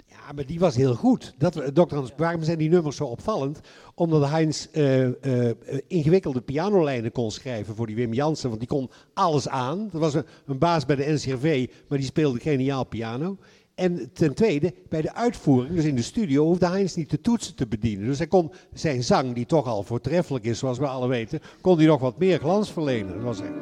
Ja, 0.06 0.32
maar 0.34 0.46
die 0.46 0.58
was 0.58 0.76
heel 0.76 0.94
goed. 0.94 1.34
Dat, 1.38 1.52
Dr. 1.74 1.94
Hans, 1.94 2.10
waarom 2.16 2.42
zijn 2.42 2.58
die 2.58 2.68
nummers 2.68 2.96
zo 2.96 3.04
opvallend? 3.04 3.60
Omdat 3.94 4.28
Heinz 4.28 4.66
uh, 4.72 5.06
uh, 5.06 5.50
ingewikkelde 5.86 6.40
pianolijnen 6.40 7.12
kon 7.12 7.30
schrijven 7.30 7.74
voor 7.74 7.86
die 7.86 7.96
Wim 7.96 8.12
Jansen. 8.12 8.48
Want 8.48 8.60
die 8.60 8.68
kon 8.68 8.90
alles 9.14 9.48
aan. 9.48 9.88
Dat 9.92 10.00
was 10.00 10.14
een, 10.14 10.24
een 10.46 10.58
baas 10.58 10.86
bij 10.86 10.96
de 10.96 11.12
NCRV, 11.12 11.70
maar 11.88 11.98
die 11.98 12.06
speelde 12.06 12.40
geniaal 12.40 12.84
piano. 12.84 13.36
En 13.74 14.10
ten 14.12 14.34
tweede, 14.34 14.74
bij 14.88 15.00
de 15.00 15.14
uitvoering, 15.14 15.74
dus 15.74 15.84
in 15.84 15.96
de 15.96 16.02
studio, 16.02 16.44
hoefde 16.44 16.66
Heinz 16.66 16.94
niet 16.94 17.10
de 17.10 17.20
toetsen 17.20 17.54
te 17.54 17.66
bedienen. 17.66 18.06
Dus 18.06 18.18
hij 18.18 18.26
kon 18.26 18.52
zijn 18.72 19.02
zang, 19.02 19.34
die 19.34 19.46
toch 19.46 19.66
al 19.66 19.82
voortreffelijk 19.82 20.44
is, 20.44 20.58
zoals 20.58 20.78
we 20.78 20.86
alle 20.86 21.08
weten, 21.08 21.40
kon 21.60 21.76
hij 21.76 21.86
nog 21.86 22.00
wat 22.00 22.18
meer 22.18 22.38
glans 22.38 22.72
verlenen. 22.72 23.14
Dat, 23.14 23.22
was 23.22 23.40
echt, 23.40 23.52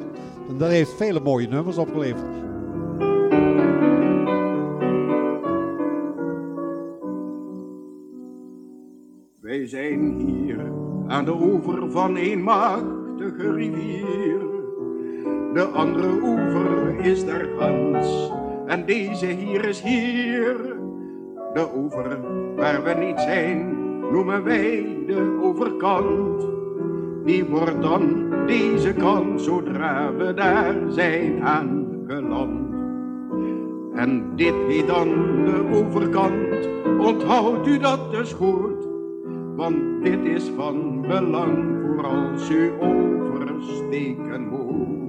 en 0.49 0.57
dat 0.57 0.69
heeft 0.69 0.93
vele 0.93 1.19
mooie 1.19 1.47
nummers 1.47 1.77
opgeleverd. 1.77 2.41
Wij 9.39 9.67
zijn 9.67 10.19
hier 10.19 10.71
aan 11.07 11.25
de 11.25 11.33
oever 11.41 11.91
van 11.91 12.15
een 12.17 12.41
machtige 12.41 13.53
rivier. 13.53 14.39
De 15.53 15.63
andere 15.73 16.21
oever 16.21 16.99
is 16.99 17.25
daar 17.25 17.47
Hans 17.49 18.41
en 18.65 18.85
deze 18.85 19.25
hier 19.25 19.65
is 19.65 19.81
hier. 19.81 20.55
De 21.53 21.67
oever 21.75 22.19
waar 22.55 22.83
we 22.83 22.93
niet 22.93 23.19
zijn, 23.19 23.75
noemen 24.11 24.43
wij 24.43 25.03
de 25.07 25.39
overkant. 25.43 26.47
Die 27.25 27.45
wordt 27.45 27.81
dan 27.81 28.29
deze 28.45 28.93
kant 28.93 29.41
zodra 29.41 30.13
we 30.13 30.33
daar 30.33 30.75
zijn 30.87 31.43
aangeland. 31.43 32.73
En 33.93 34.35
dit 34.35 34.53
heet 34.67 34.87
dan 34.87 35.07
de 35.45 35.69
overkant, 35.73 36.69
onthoudt 36.99 37.67
u 37.67 37.77
dat 37.77 38.11
dus 38.11 38.33
goed. 38.33 38.87
Want 39.55 40.03
dit 40.03 40.25
is 40.25 40.51
van 40.55 41.01
belang 41.01 41.81
voor 41.85 42.05
als 42.05 42.49
u 42.49 42.71
oversteken 42.79 44.47
moet. 44.47 45.02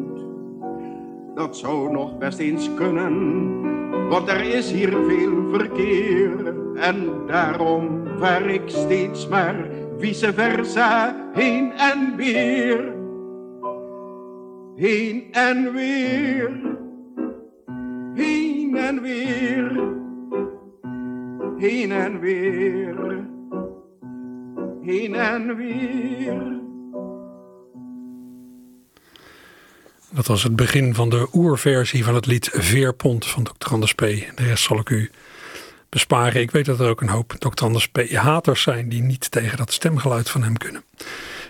Dat 1.34 1.56
zou 1.56 1.90
nog 1.92 2.18
best 2.18 2.38
eens 2.38 2.74
kunnen, 2.74 4.08
want 4.08 4.28
er 4.28 4.54
is 4.54 4.72
hier 4.72 4.92
veel 5.08 5.50
verkeer. 5.52 6.54
En 6.74 7.26
daarom 7.26 8.02
vaar 8.18 8.46
ik 8.46 8.62
steeds 8.66 9.28
maar 9.28 9.68
vice 9.98 10.32
versa 10.32 11.16
heen 11.32 11.72
en 11.72 12.16
weer. 12.16 12.94
Heen 14.74 15.24
en 15.32 15.72
weer. 15.72 16.60
Heen 18.14 18.76
en 18.76 19.02
weer. 19.02 19.92
Heen 21.56 21.92
en 21.92 22.20
weer. 22.20 23.26
Heen 24.80 25.14
en 25.14 25.56
weer. 25.56 26.63
Dat 30.14 30.26
was 30.26 30.42
het 30.42 30.56
begin 30.56 30.94
van 30.94 31.08
de 31.08 31.28
oerversie 31.32 32.04
van 32.04 32.14
het 32.14 32.26
lied 32.26 32.50
Veerpont 32.52 33.26
van 33.26 33.42
Dr. 33.42 33.72
Anders 33.72 33.92
P. 33.94 34.00
De 34.00 34.32
rest 34.36 34.64
zal 34.64 34.78
ik 34.78 34.90
u 34.90 35.10
besparen. 35.88 36.40
Ik 36.40 36.50
weet 36.50 36.64
dat 36.64 36.80
er 36.80 36.88
ook 36.88 37.00
een 37.00 37.08
hoop 37.08 37.32
Dr. 37.38 37.64
Anders 37.64 37.88
P. 37.88 38.10
haters 38.12 38.62
zijn 38.62 38.88
die 38.88 39.02
niet 39.02 39.30
tegen 39.30 39.56
dat 39.56 39.72
stemgeluid 39.72 40.30
van 40.30 40.42
hem 40.42 40.56
kunnen. 40.56 40.84
Eh, 40.96 41.06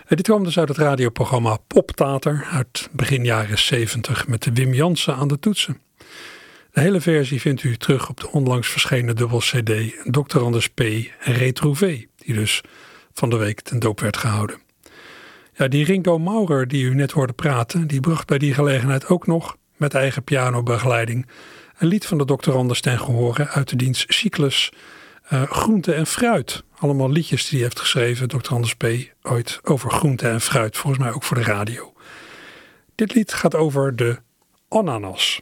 dit 0.07 0.21
kwam 0.21 0.43
dus 0.43 0.59
uit 0.59 0.67
het 0.67 0.77
radioprogramma 0.77 1.57
Poptater 1.67 2.47
uit 2.51 2.89
begin 2.91 3.25
jaren 3.25 3.59
70 3.59 4.27
met 4.27 4.49
Wim 4.53 4.73
Jansen 4.73 5.15
aan 5.15 5.27
de 5.27 5.39
toetsen. 5.39 5.81
De 6.71 6.81
hele 6.81 7.01
versie 7.01 7.41
vindt 7.41 7.63
u 7.63 7.77
terug 7.77 8.09
op 8.09 8.19
de 8.19 8.31
onlangs 8.31 8.67
verschenen 8.67 9.15
dubbel 9.15 9.39
CD 9.39 9.71
Dr. 10.03 10.39
Anders 10.39 10.67
P. 10.67 10.81
Retrouvé, 11.19 12.05
die 12.15 12.33
dus 12.33 12.61
van 13.13 13.29
de 13.29 13.37
week 13.37 13.61
ten 13.61 13.79
doop 13.79 13.99
werd 13.99 14.17
gehouden. 14.17 14.64
Ja, 15.57 15.67
die 15.67 15.85
Ringo 15.85 16.19
Maurer 16.19 16.67
die 16.67 16.83
u 16.83 16.95
net 16.95 17.11
hoorde 17.11 17.33
praten, 17.33 17.87
die 17.87 17.99
bracht 17.99 18.27
bij 18.27 18.37
die 18.37 18.53
gelegenheid 18.53 19.07
ook 19.07 19.27
nog 19.27 19.57
met 19.75 19.93
eigen 19.93 20.23
pianobegeleiding 20.23 21.27
een 21.77 21.87
lied 21.87 22.05
van 22.05 22.17
de 22.17 22.25
Dr. 22.25 22.51
Anders 22.51 22.81
ten 22.81 22.99
gehore 22.99 23.47
uit 23.47 23.69
de 23.69 23.75
dienst 23.75 24.13
Cyclus 24.13 24.71
uh, 25.33 25.43
Groente 25.43 25.93
en 25.93 26.05
Fruit. 26.05 26.63
Allemaal 26.77 27.11
liedjes 27.11 27.43
die 27.43 27.51
hij 27.51 27.67
heeft 27.67 27.79
geschreven, 27.79 28.27
Dr. 28.27 28.53
Anders 28.53 28.75
P. 28.75 28.85
ooit 29.21 29.59
over 29.63 29.91
groente 29.91 30.27
en 30.27 30.41
fruit, 30.41 30.77
volgens 30.77 31.03
mij 31.03 31.13
ook 31.13 31.23
voor 31.23 31.37
de 31.37 31.43
radio. 31.43 31.93
Dit 32.95 33.13
lied 33.13 33.33
gaat 33.33 33.55
over 33.55 33.95
de 33.95 34.17
ananas. 34.67 35.41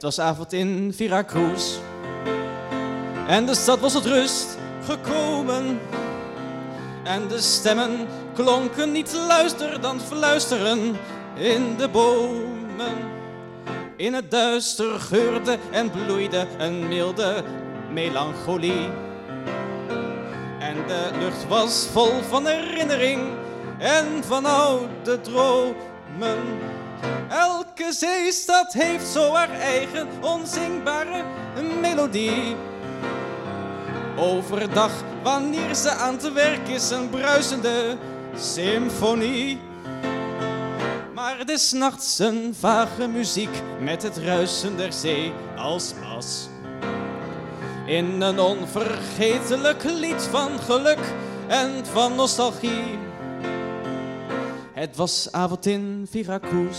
Het 0.00 0.16
was 0.16 0.26
avond 0.26 0.52
in 0.52 0.92
Veracruz. 0.96 1.76
En 3.26 3.46
de 3.46 3.54
stad 3.54 3.80
was 3.80 3.92
tot 3.92 4.04
rust 4.06 4.58
gekomen. 4.84 5.80
En 7.04 7.28
de 7.28 7.40
stemmen 7.40 8.06
klonken 8.34 8.92
niet 8.92 9.12
luister 9.26 9.80
dan 9.80 10.00
fluisteren 10.00 10.96
in 11.34 11.76
de 11.76 11.88
bomen. 11.88 12.96
In 13.96 14.14
het 14.14 14.30
duister 14.30 15.00
geurde 15.00 15.58
en 15.70 15.90
bloeide 15.90 16.46
een 16.58 16.88
milde 16.88 17.44
melancholie. 17.92 18.88
En 20.58 20.76
de 20.86 21.10
lucht 21.18 21.48
was 21.48 21.88
vol 21.92 22.22
van 22.28 22.46
herinnering 22.46 23.20
en 23.78 24.24
van 24.24 24.44
oude 24.44 25.20
dromen. 25.20 26.69
Elke 27.28 27.92
zeestad 27.92 28.72
heeft 28.72 29.06
zo 29.06 29.32
haar 29.32 29.50
eigen 29.50 30.08
onzingbare 30.20 31.24
melodie. 31.80 32.56
Overdag, 34.16 34.92
wanneer 35.22 35.74
ze 35.74 35.90
aan 35.90 36.16
te 36.16 36.32
werk 36.32 36.68
is, 36.68 36.90
een 36.90 37.08
bruisende 37.08 37.96
symfonie. 38.36 39.60
Maar 41.14 41.46
des 41.46 41.72
nachts 41.72 42.18
een 42.18 42.54
vage 42.58 43.06
muziek 43.06 43.62
met 43.80 44.02
het 44.02 44.16
ruisen 44.16 44.76
der 44.76 44.92
zee 44.92 45.32
als 45.56 45.94
bas. 46.00 46.48
In 47.86 48.20
een 48.20 48.38
onvergetelijk 48.38 49.84
lied 49.84 50.22
van 50.22 50.58
geluk 50.58 51.12
en 51.48 51.86
van 51.86 52.14
nostalgie. 52.14 53.09
Het 54.80 54.96
was 54.96 55.32
avond 55.32 55.66
in 55.66 56.06
Veracruz 56.10 56.78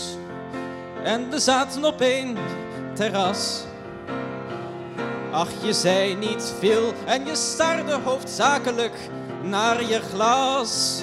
en 1.04 1.30
we 1.30 1.38
zaten 1.38 1.84
op 1.84 2.00
een 2.00 2.36
terras. 2.94 3.64
Ach, 5.32 5.48
je 5.62 5.72
zei 5.72 6.14
niet 6.14 6.54
veel 6.58 6.92
en 7.06 7.26
je 7.26 7.34
staarde 7.34 7.92
hoofdzakelijk 7.92 8.94
naar 9.42 9.84
je 9.84 10.00
glas. 10.00 11.02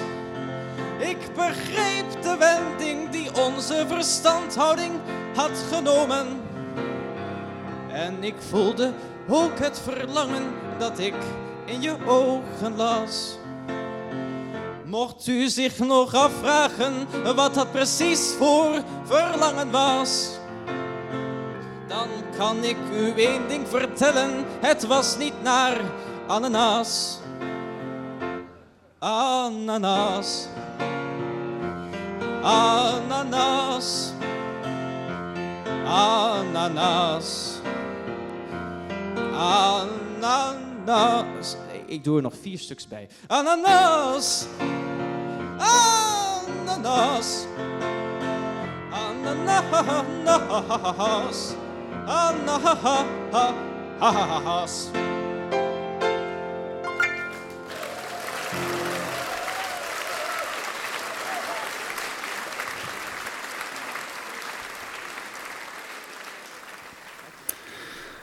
Ik 0.98 1.34
begreep 1.34 2.22
de 2.22 2.36
wending 2.38 3.10
die 3.10 3.44
onze 3.44 3.84
verstandhouding 3.88 4.92
had 5.34 5.64
genomen. 5.72 6.26
En 7.88 8.24
ik 8.24 8.36
voelde 8.48 8.92
ook 9.28 9.58
het 9.58 9.78
verlangen 9.78 10.44
dat 10.78 10.98
ik 10.98 11.14
in 11.64 11.82
je 11.82 11.96
ogen 12.06 12.76
las. 12.76 13.39
Mocht 14.90 15.26
u 15.26 15.48
zich 15.48 15.78
nog 15.78 16.14
afvragen 16.14 17.06
wat 17.34 17.54
dat 17.54 17.72
precies 17.72 18.34
voor 18.38 18.82
verlangen 19.04 19.70
was, 19.70 20.30
Dan 21.88 22.08
kan 22.38 22.64
ik 22.64 22.76
u 22.92 23.22
één 23.22 23.48
ding 23.48 23.68
vertellen, 23.68 24.44
het 24.60 24.86
was 24.86 25.16
niet 25.16 25.42
naar 25.42 25.80
ananas. 26.26 27.18
Ananas. 28.98 30.46
Ananas. 32.42 34.12
Ananas. 35.86 37.58
Ananas. 39.34 41.56
Ik 41.86 42.04
doe 42.04 42.16
er 42.16 42.22
nog 42.22 42.34
vier 42.42 42.58
stuks 42.58 42.88
bij. 42.88 43.08
Ananas. 43.26 44.46
Ananas. 45.60 47.46
Ananas. 48.90 51.54
Ananas. 53.98 54.88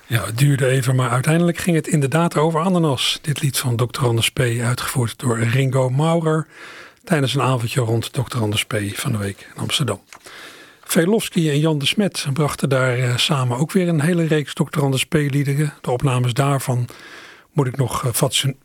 Ja, 0.10 0.26
het 0.26 0.38
duurde 0.38 0.68
even, 0.68 0.96
maar 0.96 1.10
uiteindelijk 1.10 1.58
ging 1.58 1.76
het 1.76 1.88
inderdaad 1.88 2.38
over 2.38 2.60
ananas. 2.60 3.20
Dit 3.22 3.42
lied 3.42 3.58
van 3.58 3.76
Dr. 3.76 4.06
Anders 4.06 4.32
P. 4.32 4.40
uitgevoerd 4.40 5.20
door 5.20 5.40
Ringo 5.40 5.90
Maurer 5.90 6.48
tijdens 7.08 7.34
een 7.34 7.42
avondje 7.42 7.82
rond 7.82 8.14
Dr. 8.14 8.38
Anders 8.38 8.66
van 8.94 9.12
de 9.12 9.18
week 9.18 9.50
in 9.56 9.62
Amsterdam. 9.62 10.02
Velofsky 10.84 11.50
en 11.50 11.60
Jan 11.60 11.80
de 11.80 11.86
Smet 11.86 12.26
brachten 12.34 12.70
daar 12.70 12.98
eh, 12.98 13.18
samen 13.18 13.58
ook 13.58 13.72
weer 13.72 13.88
een 13.88 14.02
hele 14.02 14.26
reeks 14.26 14.54
Dr. 14.54 14.82
Anders 14.82 15.06
P. 15.06 15.14
liederen. 15.14 15.74
De 15.82 15.92
opnames 15.92 16.34
daarvan 16.34 16.88
moet 17.52 17.68
ik 17.68 17.78
nog 17.78 18.04
uh, 18.04 18.12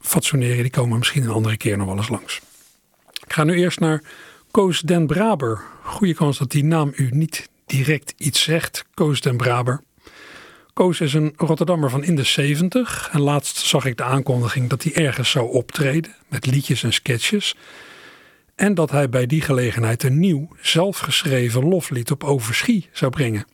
fatsoeneren. 0.01 0.63
Die 0.63 0.71
komen 0.71 0.99
misschien 0.99 1.23
een 1.23 1.31
andere 1.31 1.57
keer 1.57 1.77
nog 1.77 1.87
wel 1.87 1.97
eens 1.97 2.09
langs. 2.09 2.41
Ik 3.27 3.33
ga 3.33 3.45
nu 3.45 3.55
eerst 3.55 3.81
naar 3.81 4.03
Koos 4.51 4.81
den 4.81 5.07
Braber. 5.07 5.63
Goede 5.83 6.15
kans 6.15 6.39
dat 6.39 6.51
die 6.51 6.65
naam 6.65 6.93
u 6.95 7.09
niet 7.11 7.49
direct 7.67 8.15
iets 8.17 8.43
zegt. 8.43 8.85
Koos 8.95 9.21
den 9.21 9.37
Braber. 9.37 9.83
Koos 10.73 11.01
is 11.01 11.15
een 11.15 11.33
Rotterdammer 11.37 11.91
van 11.91 12.05
in 12.05 12.17
de 12.17 12.25
70 12.25 13.09
en 13.13 13.21
laatst 13.21 13.57
zag 13.57 13.85
ik 13.85 13.97
de 13.97 14.03
aankondiging 14.03 14.69
dat 14.69 14.83
hij 14.83 14.95
ergens 14.95 15.31
zou 15.31 15.53
optreden 15.53 16.15
met 16.29 16.47
liedjes 16.47 16.83
en 16.83 16.93
sketches. 16.93 17.55
En 18.63 18.75
dat 18.75 18.91
hij 18.91 19.09
bij 19.09 19.27
die 19.27 19.41
gelegenheid 19.41 20.03
een 20.03 20.19
nieuw, 20.19 20.49
zelfgeschreven 20.61 21.69
loflied 21.69 22.11
op 22.11 22.25
overschie 22.25 22.89
zou 22.93 23.11
brengen. 23.11 23.47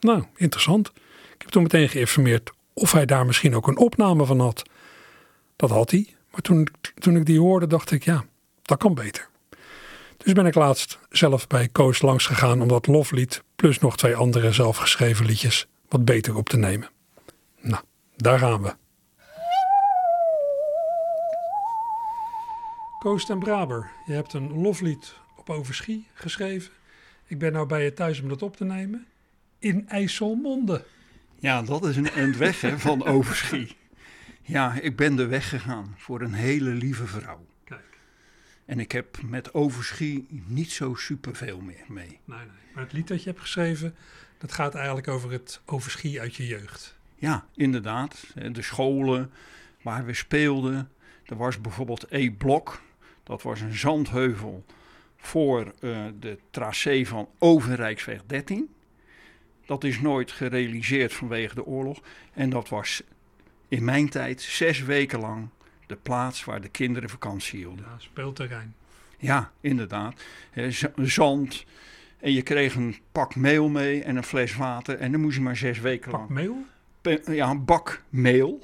Nou, 0.00 0.24
interessant. 0.36 0.88
Ik 1.34 1.42
heb 1.42 1.48
toen 1.48 1.62
meteen 1.62 1.88
geïnformeerd 1.88 2.50
of 2.72 2.92
hij 2.92 3.06
daar 3.06 3.26
misschien 3.26 3.54
ook 3.54 3.68
een 3.68 3.76
opname 3.76 4.24
van 4.24 4.40
had. 4.40 4.62
Dat 5.56 5.70
had 5.70 5.90
hij, 5.90 6.14
maar 6.30 6.40
toen, 6.40 6.68
toen 6.94 7.16
ik 7.16 7.26
die 7.26 7.38
hoorde 7.38 7.66
dacht 7.66 7.90
ik, 7.90 8.04
ja, 8.04 8.24
dat 8.62 8.78
kan 8.78 8.94
beter. 8.94 9.28
Dus 10.16 10.32
ben 10.32 10.46
ik 10.46 10.54
laatst 10.54 10.98
zelf 11.10 11.46
bij 11.46 11.68
Koos 11.68 12.02
langs 12.02 12.26
gegaan 12.26 12.62
om 12.62 12.68
dat 12.68 12.86
loflied 12.86 13.42
plus 13.56 13.78
nog 13.78 13.96
twee 13.96 14.16
andere 14.16 14.52
zelfgeschreven 14.52 15.26
liedjes 15.26 15.66
wat 15.88 16.04
beter 16.04 16.36
op 16.36 16.48
te 16.48 16.56
nemen. 16.56 16.90
Nou, 17.60 17.82
daar 18.16 18.38
gaan 18.38 18.62
we. 18.62 18.79
Koos 23.00 23.28
en 23.28 23.38
Braber, 23.38 23.90
je 24.06 24.12
hebt 24.12 24.32
een 24.32 24.52
loflied 24.52 25.14
op 25.36 25.50
Overschie 25.50 26.06
geschreven. 26.14 26.72
Ik 27.26 27.38
ben 27.38 27.52
nou 27.52 27.66
bij 27.66 27.84
je 27.84 27.92
thuis 27.92 28.20
om 28.20 28.28
dat 28.28 28.42
op 28.42 28.56
te 28.56 28.64
nemen. 28.64 29.06
In 29.58 29.88
IJsselmonde. 29.88 30.84
Ja, 31.38 31.62
dat 31.62 31.84
is 31.84 31.96
een 31.96 32.10
endweg 32.10 32.60
hè, 32.60 32.78
van 32.78 33.04
Overschie. 33.04 33.76
Ja, 34.42 34.80
ik 34.80 34.96
ben 34.96 35.16
de 35.16 35.26
weg 35.26 35.48
gegaan 35.48 35.94
voor 35.96 36.20
een 36.20 36.32
hele 36.32 36.70
lieve 36.70 37.06
vrouw. 37.06 37.46
Kijk. 37.64 37.98
En 38.64 38.80
ik 38.80 38.92
heb 38.92 39.22
met 39.22 39.54
Overschie 39.54 40.26
niet 40.46 40.70
zo 40.70 40.94
superveel 40.94 41.60
meer 41.60 41.84
mee. 41.88 42.20
Nee, 42.24 42.38
nee. 42.38 42.46
Maar 42.74 42.84
het 42.84 42.92
lied 42.92 43.08
dat 43.08 43.22
je 43.22 43.28
hebt 43.28 43.40
geschreven, 43.40 43.94
dat 44.38 44.52
gaat 44.52 44.74
eigenlijk 44.74 45.08
over 45.08 45.30
het 45.30 45.60
overschie 45.64 46.20
uit 46.20 46.34
je 46.34 46.46
jeugd. 46.46 46.96
Ja, 47.14 47.46
inderdaad. 47.54 48.26
De 48.52 48.62
scholen 48.62 49.30
waar 49.82 50.04
we 50.04 50.14
speelden. 50.14 50.90
Er 51.24 51.36
was 51.36 51.60
bijvoorbeeld 51.60 52.06
E-blok. 52.08 52.80
Dat 53.22 53.42
was 53.42 53.60
een 53.60 53.74
zandheuvel 53.74 54.64
voor 55.16 55.72
uh, 55.80 55.98
de 56.20 56.38
tracé 56.50 57.04
van 57.04 57.28
Overrijksweg 57.38 58.20
13. 58.26 58.68
Dat 59.66 59.84
is 59.84 60.00
nooit 60.00 60.30
gerealiseerd 60.30 61.12
vanwege 61.12 61.54
de 61.54 61.64
oorlog. 61.64 62.00
En 62.32 62.50
dat 62.50 62.68
was 62.68 63.02
in 63.68 63.84
mijn 63.84 64.08
tijd 64.08 64.40
zes 64.40 64.82
weken 64.82 65.20
lang 65.20 65.48
de 65.86 65.96
plaats 65.96 66.44
waar 66.44 66.60
de 66.60 66.68
kinderen 66.68 67.10
vakantie 67.10 67.58
hielden. 67.58 67.84
Ja, 67.88 67.98
speelterrein. 67.98 68.74
Ja, 69.18 69.52
inderdaad. 69.60 70.22
Zand, 70.96 71.64
en 72.18 72.32
je 72.32 72.42
kreeg 72.42 72.74
een 72.74 72.96
pak 73.12 73.36
meel 73.36 73.68
mee 73.68 74.02
en 74.02 74.16
een 74.16 74.22
fles 74.22 74.56
water. 74.56 74.98
En 74.98 75.12
dan 75.12 75.20
moest 75.20 75.36
je 75.36 75.42
maar 75.42 75.56
zes 75.56 75.80
weken 75.80 76.10
pak 76.10 76.20
lang. 76.20 76.30
meel? 76.30 76.56
Ja, 77.34 77.50
een 77.50 77.64
bak 77.64 78.02
meel. 78.08 78.60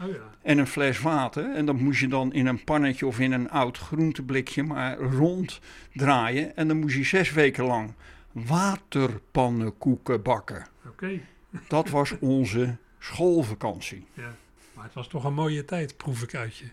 Oh, 0.00 0.08
ja. 0.08 0.34
En 0.42 0.58
een 0.58 0.66
fles 0.66 1.00
water. 1.00 1.54
En 1.54 1.66
dat 1.66 1.76
moest 1.76 2.00
je 2.00 2.08
dan 2.08 2.32
in 2.32 2.46
een 2.46 2.64
pannetje 2.64 3.06
of 3.06 3.18
in 3.18 3.32
een 3.32 3.50
oud 3.50 3.78
groenteblikje 3.78 4.62
maar 4.62 4.98
rond 4.98 5.60
draaien. 5.94 6.56
En 6.56 6.68
dan 6.68 6.76
moest 6.76 6.96
je 6.96 7.04
zes 7.04 7.32
weken 7.32 7.64
lang 7.64 7.94
waterpannenkoeken 8.32 10.22
bakken. 10.22 10.66
Oké. 10.86 11.20
Dat 11.68 11.88
was 11.88 12.18
onze 12.18 12.76
schoolvakantie. 12.98 14.06
Ja, 14.14 14.34
maar 14.74 14.84
het 14.84 14.94
was 14.94 15.08
toch 15.08 15.24
een 15.24 15.34
mooie 15.34 15.64
tijd, 15.64 15.96
proef 15.96 16.22
ik 16.22 16.34
uit 16.34 16.56
je. 16.56 16.66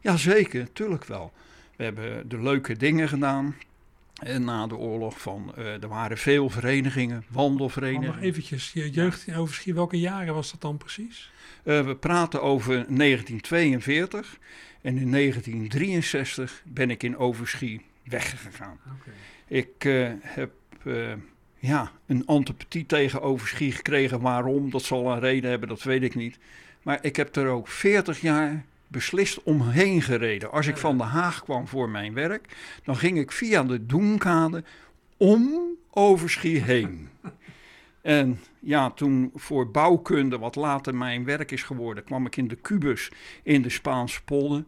Jazeker, 0.00 0.72
tuurlijk 0.72 1.04
wel. 1.04 1.32
We 1.76 1.84
hebben 1.84 2.28
de 2.28 2.42
leuke 2.42 2.76
dingen 2.76 3.08
gedaan. 3.08 3.54
En 4.20 4.44
na 4.44 4.66
de 4.66 4.76
oorlog 4.76 5.20
van, 5.20 5.54
uh, 5.58 5.82
er 5.82 5.88
waren 5.88 6.18
veel 6.18 6.50
verenigingen, 6.50 7.24
wandelverenigingen. 7.28 8.14
nog 8.14 8.20
eventjes, 8.20 8.72
je 8.72 8.90
jeugd 8.90 9.26
in 9.26 9.34
Overschie, 9.34 9.74
welke 9.74 9.98
jaren 9.98 10.34
was 10.34 10.50
dat 10.50 10.60
dan 10.60 10.76
precies? 10.76 11.30
Uh, 11.64 11.86
we 11.86 11.96
praten 11.96 12.42
over 12.42 12.72
1942 12.74 14.38
en 14.82 14.98
in 14.98 15.10
1963 15.10 16.62
ben 16.64 16.90
ik 16.90 17.02
in 17.02 17.16
Overschie 17.16 17.80
weggegaan. 18.04 18.78
Okay. 19.00 19.14
Ik 19.46 19.84
uh, 19.84 20.10
heb 20.20 20.52
ja, 21.58 21.92
een 22.06 22.26
antipathie 22.26 22.86
tegen 22.86 23.22
Overschie 23.22 23.72
gekregen. 23.72 24.20
Waarom? 24.20 24.70
Dat 24.70 24.82
zal 24.82 25.12
een 25.12 25.20
reden 25.20 25.50
hebben, 25.50 25.68
dat 25.68 25.82
weet 25.82 26.02
ik 26.02 26.14
niet. 26.14 26.38
Maar 26.82 26.98
ik 27.02 27.16
heb 27.16 27.36
er 27.36 27.46
ook 27.46 27.68
40 27.68 28.20
jaar 28.20 28.64
beslist 28.90 29.42
omheen 29.42 30.02
gereden. 30.02 30.50
Als 30.50 30.66
ik 30.66 30.76
van 30.76 30.98
Den 30.98 31.06
Haag 31.06 31.42
kwam 31.42 31.68
voor 31.68 31.88
mijn 31.88 32.14
werk, 32.14 32.56
dan 32.84 32.96
ging 32.96 33.18
ik 33.18 33.32
via 33.32 33.62
de 33.62 33.86
Doenkade 33.86 34.64
om 35.16 35.60
Overschie 35.90 36.62
heen. 36.62 37.08
En 38.02 38.40
ja, 38.60 38.90
toen 38.90 39.30
voor 39.34 39.70
bouwkunde, 39.70 40.38
wat 40.38 40.56
later 40.56 40.94
mijn 40.94 41.24
werk 41.24 41.50
is 41.50 41.62
geworden, 41.62 42.04
kwam 42.04 42.26
ik 42.26 42.36
in 42.36 42.48
de 42.48 42.56
kubus 42.56 43.10
in 43.42 43.62
de 43.62 43.70
Spaanse 43.70 44.24
polder. 44.24 44.64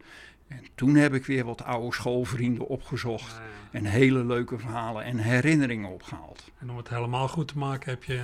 En 0.47 0.63
toen 0.75 0.95
heb 0.95 1.13
ik 1.13 1.25
weer 1.25 1.45
wat 1.45 1.63
oude 1.63 1.95
schoolvrienden 1.95 2.67
opgezocht. 2.67 3.41
En 3.71 3.85
hele 3.85 4.25
leuke 4.25 4.57
verhalen 4.57 5.03
en 5.03 5.17
herinneringen 5.17 5.89
opgehaald. 5.89 6.51
En 6.59 6.69
om 6.69 6.77
het 6.77 6.89
helemaal 6.89 7.27
goed 7.27 7.47
te 7.47 7.57
maken 7.57 7.89
heb 7.89 8.03
je 8.03 8.23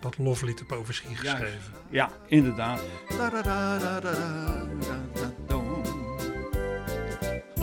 dat 0.00 0.18
loflied 0.18 0.62
op 0.62 0.72
Overschie 0.72 1.16
geschreven. 1.16 1.46
Juist. 1.46 1.70
Ja, 1.90 2.10
inderdaad. 2.26 2.82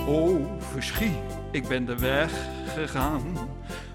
Overschie, 0.07 1.17
ik 1.51 1.67
ben 1.67 1.85
de 1.85 1.97
weg 1.97 2.31
gegaan 2.65 3.23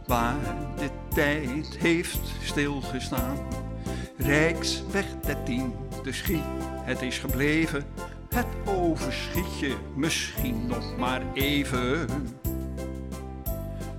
waar 0.06 0.56
de 0.76 0.90
tijd 1.14 1.76
heeft 1.78 2.20
stilgestaan. 2.42 3.36
Rijksweg 4.16 5.04
13, 5.20 5.74
de 6.02 6.12
schie, 6.12 6.42
het 6.82 7.02
is 7.02 7.18
gebleven. 7.18 7.84
Het 8.34 8.46
overschietje, 8.64 9.74
misschien 9.96 10.66
nog 10.66 10.96
maar 10.96 11.22
even. 11.34 12.06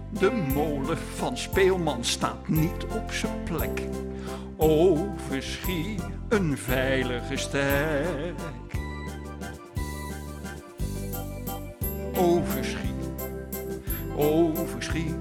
De 0.09 0.31
molen 0.53 0.97
van 0.97 1.37
Speelman 1.37 2.03
staat 2.03 2.47
niet 2.47 2.85
op 2.89 3.11
zijn 3.11 3.43
plek. 3.43 3.81
Overschie, 4.57 5.99
een 6.29 6.57
veilige 6.57 7.37
stek. 7.37 8.33
Overschie, 12.21 12.93
overschie, 14.15 15.15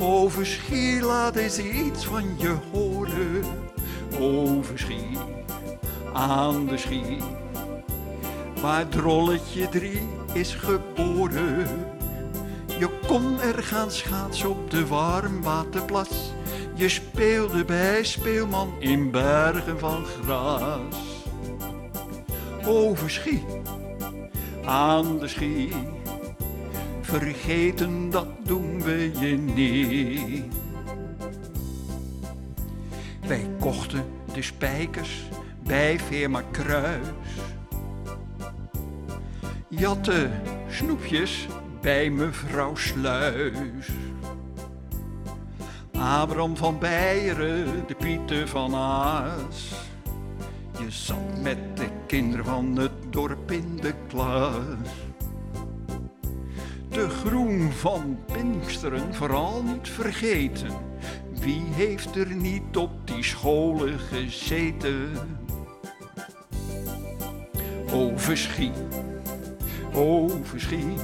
overschie, 0.00 1.02
laat 1.02 1.36
eens 1.36 1.58
iets 1.58 2.06
van 2.06 2.24
je 2.38 2.56
horen. 2.72 3.44
Overschie, 4.20 5.18
aan 6.12 6.66
de 6.66 6.76
schie, 6.76 7.18
waar 8.60 8.88
drolletje 8.88 9.68
drie 9.68 10.08
is 10.32 10.54
geboren. 10.54 11.68
Je 12.78 12.88
kon 13.06 13.40
er 13.40 13.62
gaan 13.62 13.90
schaatsen 13.90 14.50
op 14.50 14.70
de 14.70 14.86
warmwaterplas. 14.86 16.32
Je 16.74 16.88
speelde 16.88 17.64
bij 17.64 18.04
speelman 18.04 18.72
in 18.78 19.10
bergen 19.10 19.78
van 19.78 20.04
gras. 20.04 21.24
Over 22.66 23.10
Schie, 23.10 23.44
aan 24.66 25.18
de 25.18 25.28
Schie. 25.28 25.72
Vergeten, 27.00 28.10
dat 28.10 28.26
doen 28.44 28.82
we 28.82 29.10
je 29.18 29.36
niet. 29.36 30.54
Wij 33.26 33.48
kochten 33.60 34.04
de 34.32 34.42
spijkers 34.42 35.28
bij 35.66 35.98
firma 35.98 36.42
Kruis. 36.50 37.06
Jatte 39.68 40.30
snoepjes 40.68 41.46
bij 41.80 42.10
mevrouw 42.10 42.74
Sluis. 42.74 43.88
Abraham 45.92 46.56
van 46.56 46.78
Beieren, 46.78 47.86
de 47.86 47.94
Pieter 47.94 48.48
van 48.48 48.74
Aas. 48.74 49.72
Je 50.78 50.90
zat 50.90 51.42
met 51.42 51.76
de 51.76 51.93
kinderen 52.06 52.44
van 52.44 52.76
het 52.76 52.92
dorp 53.10 53.50
in 53.50 53.76
de 53.80 53.94
klas. 54.08 54.54
De 56.88 57.08
groen 57.08 57.72
van 57.72 58.18
Pinksteren 58.32 59.14
vooral 59.14 59.62
niet 59.62 59.88
vergeten. 59.88 60.70
Wie 61.40 61.62
heeft 61.70 62.16
er 62.16 62.34
niet 62.34 62.76
op 62.76 62.90
die 63.04 63.22
scholen 63.22 63.98
gezeten? 63.98 65.10
Overschie, 67.92 68.72
overschie, 69.94 70.94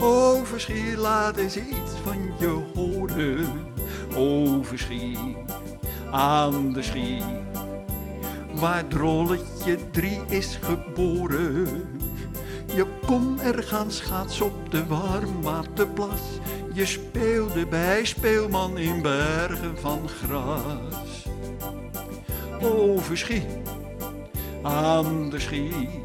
overschie, 0.00 0.96
laat 0.96 1.36
eens 1.36 1.56
iets 1.56 1.92
van 2.04 2.18
je 2.38 2.62
horen. 2.74 3.46
Overschie, 4.16 5.36
aan 6.10 6.72
de 6.72 6.82
schie, 6.82 7.22
waar 8.54 8.86
drolletje 8.88 9.90
drie 9.90 10.20
is 10.28 10.58
geboren. 10.62 11.66
Je 12.74 12.86
kon 13.06 13.40
er 13.40 13.62
gaan 13.62 13.90
schaatsen 13.90 14.46
op 14.46 14.70
de 14.70 14.86
warmwaterplas. 14.86 16.20
Je 16.72 16.86
speelde 16.86 17.66
bij 17.66 18.04
speelman 18.04 18.78
in 18.78 19.02
bergen 19.02 19.78
van 19.78 20.08
gras. 20.08 21.26
Overschie, 22.62 23.46
aan 24.62 25.30
de 25.30 25.40
schie. 25.40 26.02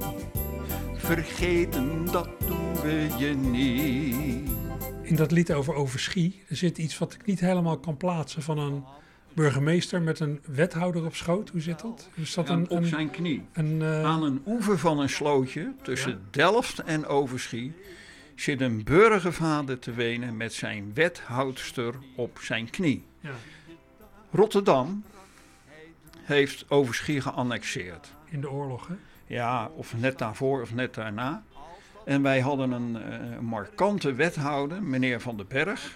Vergeten, 0.96 2.06
dat 2.06 2.30
doen 2.48 2.74
we 2.82 3.08
je 3.18 3.36
niet. 3.36 4.50
In 5.02 5.16
dat 5.16 5.32
lied 5.32 5.54
over 5.54 5.74
Overschie 5.74 6.44
er 6.50 6.56
zit 6.56 6.78
iets 6.78 6.98
wat 6.98 7.14
ik 7.14 7.26
niet 7.26 7.40
helemaal 7.40 7.78
kan 7.78 7.98
plaatsen 7.98 8.42
van 8.42 8.58
een 8.58 8.84
burgemeester 9.34 10.02
met 10.02 10.20
een 10.20 10.40
wethouder 10.46 11.06
op 11.06 11.16
schoot. 11.16 11.50
Hoe 11.50 11.62
zit 11.62 11.80
dat? 11.82 12.10
Is 12.14 12.34
dat 12.34 12.48
Ja, 12.48 12.54
een, 12.54 12.70
op 12.70 12.78
een, 12.78 12.86
zijn 12.86 13.10
knie. 13.10 13.46
een, 13.54 13.82
eh, 13.82 14.04
Aan 14.06 14.24
een 14.24 14.42
oever 14.46 14.78
van 14.80 15.00
een 15.00 15.10
slootje 15.10 15.74
tussen 15.82 16.12
Ja. 16.12 16.18
Delft 16.32 16.80
en 16.80 17.06
Overschie 17.06 17.74
zit 18.36 18.62
een 18.62 18.84
burgervader 18.84 19.80
te 19.80 19.92
wenen 19.94 20.38
met 20.38 20.54
zijn 20.54 20.92
wethoudster 20.94 21.94
op 22.16 22.40
zijn 22.42 22.70
knie. 22.70 23.04
ja, 23.20 23.32
Rotterdam 24.32 25.04
heeft 26.22 26.66
Overschie 26.70 27.22
geannexeerd. 27.22 28.14
in 28.30 28.42
de 28.42 28.50
oorlog, 28.50 28.88
hè? 28.88 28.94
Ja, 29.28 29.70
of 29.76 29.94
net 29.98 30.18
daarvoor 30.18 30.62
of 30.62 30.74
net 30.74 30.94
daarna. 30.94 31.44
En 32.06 32.22
wij 32.22 32.40
hadden 32.40 32.72
een 32.72 32.96
eh, 33.02 33.40
markante 33.40 34.14
wethouder, 34.14 34.84
meneer 34.84 35.22
Van 35.22 35.38
den 35.38 35.48
Berg, 35.48 35.96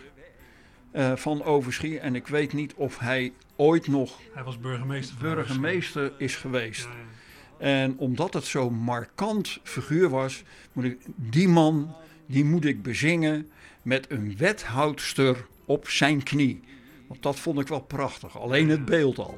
eh, 0.94 1.12
van 1.16 1.44
Overschie. 1.44 2.00
En 2.00 2.16
ik 2.16 2.28
weet 2.28 2.54
niet 2.54 2.74
of 2.74 3.00
hij 3.00 3.34
ooit 3.56 3.88
nog 3.88 4.20
Hij 4.34 4.44
was 4.44 4.60
burgemeester 4.60 5.16
burgemeester 5.20 6.12
is 6.18 6.36
geweest. 6.36 6.86
Overschie. 6.86 7.04
Ja, 7.04 7.68
ja. 7.68 7.82
En 7.82 7.98
omdat 7.98 8.34
het 8.34 8.46
zo'n 8.46 8.74
markant 8.74 9.60
figuur 9.64 10.10
was, 10.10 10.44
moet 10.74 10.84
ik, 10.84 10.98
die 11.16 11.48
man, 11.48 11.96
die 12.26 12.46
moet 12.46 12.66
ik 12.66 12.82
bezingen 12.82 13.50
met 13.82 14.12
een 14.12 14.38
wethoudster 14.38 15.46
op 15.66 15.90
zijn 15.90 16.24
knie. 16.24 16.64
Want 17.08 17.22
dat 17.22 17.40
vond 17.40 17.60
ik 17.60 17.68
wel 17.68 17.82
prachtig, 17.82 18.40
alleen 18.40 18.70
het 18.70 18.86
beeld 18.86 19.18
al. 19.18 19.38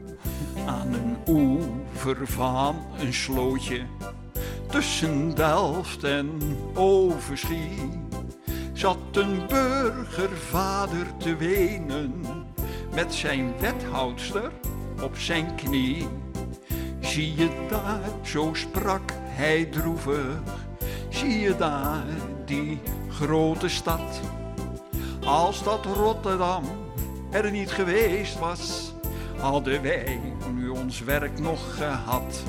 Aan 0.65 0.93
een 0.93 1.17
oever 1.27 2.27
van 2.27 2.85
een 2.99 3.13
slootje, 3.13 3.85
tussen 4.69 5.35
Delft 5.35 6.03
en 6.03 6.29
Overschie, 6.73 7.69
zat 8.75 8.97
een 9.11 9.47
burgervader 9.47 11.17
te 11.17 11.35
wenen 11.35 12.25
met 12.93 13.13
zijn 13.13 13.53
wethoudster 13.59 14.51
op 15.03 15.17
zijn 15.17 15.55
knie. 15.55 16.07
Zie 16.99 17.35
je 17.35 17.49
daar, 17.69 18.09
zo 18.23 18.49
sprak 18.53 19.11
hij 19.23 19.65
droevig, 19.65 20.41
zie 21.09 21.39
je 21.39 21.55
daar 21.55 22.05
die 22.45 22.81
grote 23.09 23.69
stad. 23.69 24.21
Als 25.25 25.63
dat 25.63 25.85
Rotterdam 25.85 26.63
er 27.31 27.51
niet 27.51 27.71
geweest 27.71 28.39
was, 28.39 28.93
hadden 29.38 29.81
wij 29.81 30.19
nu 30.53 30.69
ons 30.69 30.99
werk 30.99 31.39
nog 31.39 31.75
gehad. 31.75 32.43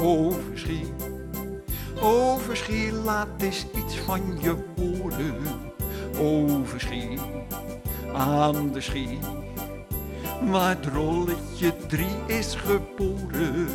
Overschie, 0.00 0.86
overschie, 2.00 2.92
laat 2.92 3.28
eens 3.38 3.66
iets 3.74 3.96
van 3.96 4.20
je 4.40 4.56
horen. 4.76 5.36
Overschie 6.20 7.18
aan 8.14 8.72
de 8.72 8.80
schie, 8.80 9.18
waar 10.50 10.80
drolletje 10.80 11.76
drie 11.88 12.16
is 12.26 12.54
geboren. 12.54 13.68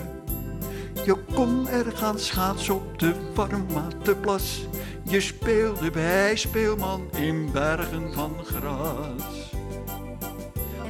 Je 1.06 1.16
kon 1.34 1.68
er 1.68 1.92
gaan 1.94 2.20
schaatsen 2.20 2.76
op 2.76 3.00
de 3.00 3.14
warmwaterplas. 3.34 4.68
Je 5.04 5.22
speelde 5.22 5.92
bij 5.92 6.36
speelman 6.36 7.08
in 7.16 7.52
bergen 7.52 8.14
van 8.14 8.36
gras. 8.44 9.52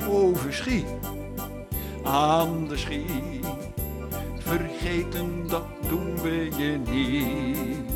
Overschie, 0.10 0.86
aan 2.04 2.67
de 2.67 2.78
schie, 2.78 3.39
vergeten 4.58 5.48
dat 5.48 5.66
doen 5.89 6.22
we 6.22 6.50
je 6.58 6.78
niet. 6.92 7.92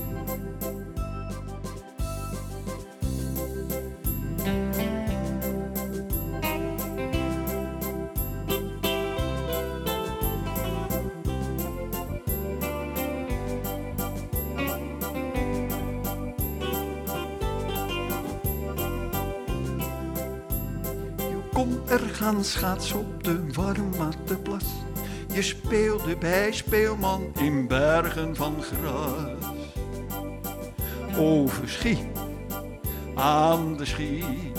Kon 21.53 21.79
er 21.87 21.99
gaan 21.99 22.43
schaatsen 22.43 22.99
op 22.99 23.23
de 23.23 23.53
warmwaterplas. 23.53 24.46
Je 25.37 25.43
speelde 25.43 26.17
bij 26.17 26.51
speelman 26.51 27.31
in 27.39 27.67
bergen 27.67 28.35
van 28.35 28.63
gras. 28.63 29.45
Overschie, 31.17 32.11
aan 33.15 33.77
de 33.77 33.85
schie. 33.85 34.51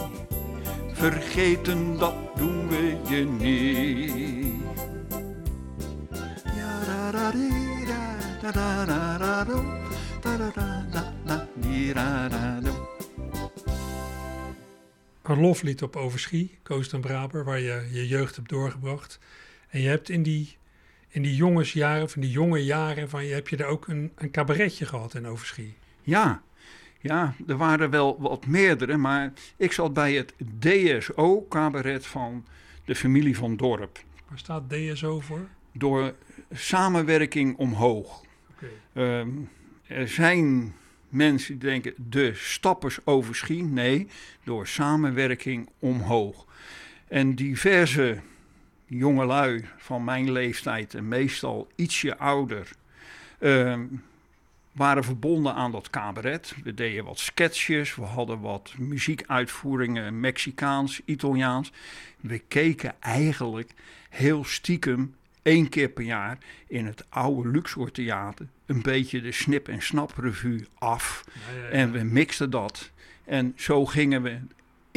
Vergeten, 0.92 1.98
dat 1.98 2.14
doen 2.36 2.68
we 2.68 2.96
je 3.08 3.24
niet. 3.24 4.54
Ja, 6.44 6.84
da, 6.84 7.10
da, 7.10 7.30
di, 7.30 7.86
da, 8.40 8.52
da. 8.52 8.88
Een 15.22 15.40
loflied 15.40 15.82
op 15.82 15.96
Overschie, 15.96 16.58
Koos 16.62 16.88
ten 16.88 17.00
Braber, 17.00 17.44
waar 17.44 17.60
je 17.60 17.88
je 17.92 18.08
jeugd 18.08 18.36
hebt 18.36 18.48
doorgebracht. 18.48 19.18
En 19.68 19.80
je 19.80 19.88
hebt 19.88 20.08
in 20.08 20.22
die, 20.22 20.57
in 21.08 21.22
die 21.22 21.34
jongensjaren, 21.34 22.10
van 22.10 22.20
die 22.20 22.30
jonge 22.30 22.64
jaren, 22.64 23.08
van 23.08 23.24
je, 23.24 23.34
heb 23.34 23.48
je 23.48 23.56
daar 23.56 23.68
ook 23.68 23.88
een, 23.88 24.12
een 24.14 24.30
cabaretje 24.30 24.86
gehad 24.86 25.14
in 25.14 25.26
Overschie. 25.26 25.74
Ja, 26.02 26.42
ja, 27.00 27.34
er 27.46 27.56
waren 27.56 27.90
wel 27.90 28.20
wat 28.20 28.46
meerdere, 28.46 28.96
maar 28.96 29.32
ik 29.56 29.72
zat 29.72 29.92
bij 29.92 30.12
het 30.12 30.34
DSO-cabaret 30.58 32.06
van 32.06 32.44
de 32.84 32.94
familie 32.94 33.36
van 33.36 33.56
Dorp. 33.56 33.98
Waar 34.28 34.38
staat 34.38 34.70
DSO 34.70 35.20
voor? 35.20 35.48
Door 35.72 36.14
samenwerking 36.52 37.56
omhoog. 37.56 38.24
Ehm, 38.92 39.28
er 39.86 40.08
zijn 40.08 40.74
mensen 41.08 41.58
die 41.58 41.68
denken 41.70 41.94
de 41.96 42.34
stappers 42.34 42.98
overschie. 43.04 43.62
Nee, 43.62 44.08
door 44.44 44.66
samenwerking 44.66 45.68
omhoog. 45.78 46.46
En 47.08 47.34
diverse 47.34 48.20
jongelui 48.88 49.64
van 49.76 50.04
mijn 50.04 50.32
leeftijd 50.32 50.94
en 50.94 51.08
meestal 51.08 51.68
ietsje 51.74 52.18
ouder, 52.18 52.70
ehm, 53.38 53.84
waren 54.72 55.04
verbonden 55.04 55.54
aan 55.54 55.72
dat 55.72 55.90
cabaret. 55.90 56.54
We 56.64 56.74
deden 56.74 57.04
wat 57.04 57.18
sketches, 57.18 57.94
we 57.94 58.02
hadden 58.02 58.40
wat 58.40 58.74
muziekuitvoeringen, 58.78 60.20
Mexicaans, 60.20 61.00
Italiaans. 61.04 61.72
We 62.20 62.38
keken 62.38 62.94
eigenlijk 63.00 63.70
heel 64.08 64.44
stiekem 64.44 65.14
één 65.42 65.68
keer 65.68 65.88
per 65.88 66.04
jaar 66.04 66.38
in 66.66 66.86
het 66.86 67.04
oude 67.08 67.48
Luxor 67.48 67.90
Theater 67.90 68.46
een 68.66 68.82
beetje 68.82 69.20
de 69.20 69.32
Snip 69.32 69.68
en 69.68 69.82
Snap 69.82 70.12
revue 70.16 70.66
af. 70.78 71.24
En 71.70 71.92
we 71.92 72.02
mixten 72.02 72.50
dat. 72.50 72.90
En 73.24 73.52
zo 73.56 73.86
gingen 73.86 74.22
we 74.22 74.38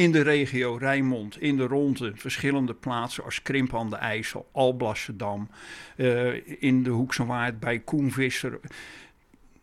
de 0.09 0.21
regio 0.21 0.75
Rijnmond, 0.75 1.41
in 1.41 1.57
de 1.57 1.67
Ronde, 1.67 2.11
verschillende 2.15 2.73
plaatsen 2.73 3.23
als 3.23 3.41
Krimp 3.41 3.75
aan 3.75 3.89
de 3.89 3.95
IJssel, 3.95 4.49
Alblasserdam, 4.51 5.49
uh, 5.95 6.33
in 6.59 6.83
de 6.83 6.89
Hoekse 6.89 7.25
Waard 7.25 7.59
bij 7.59 7.79
Koenvisser. 7.79 8.59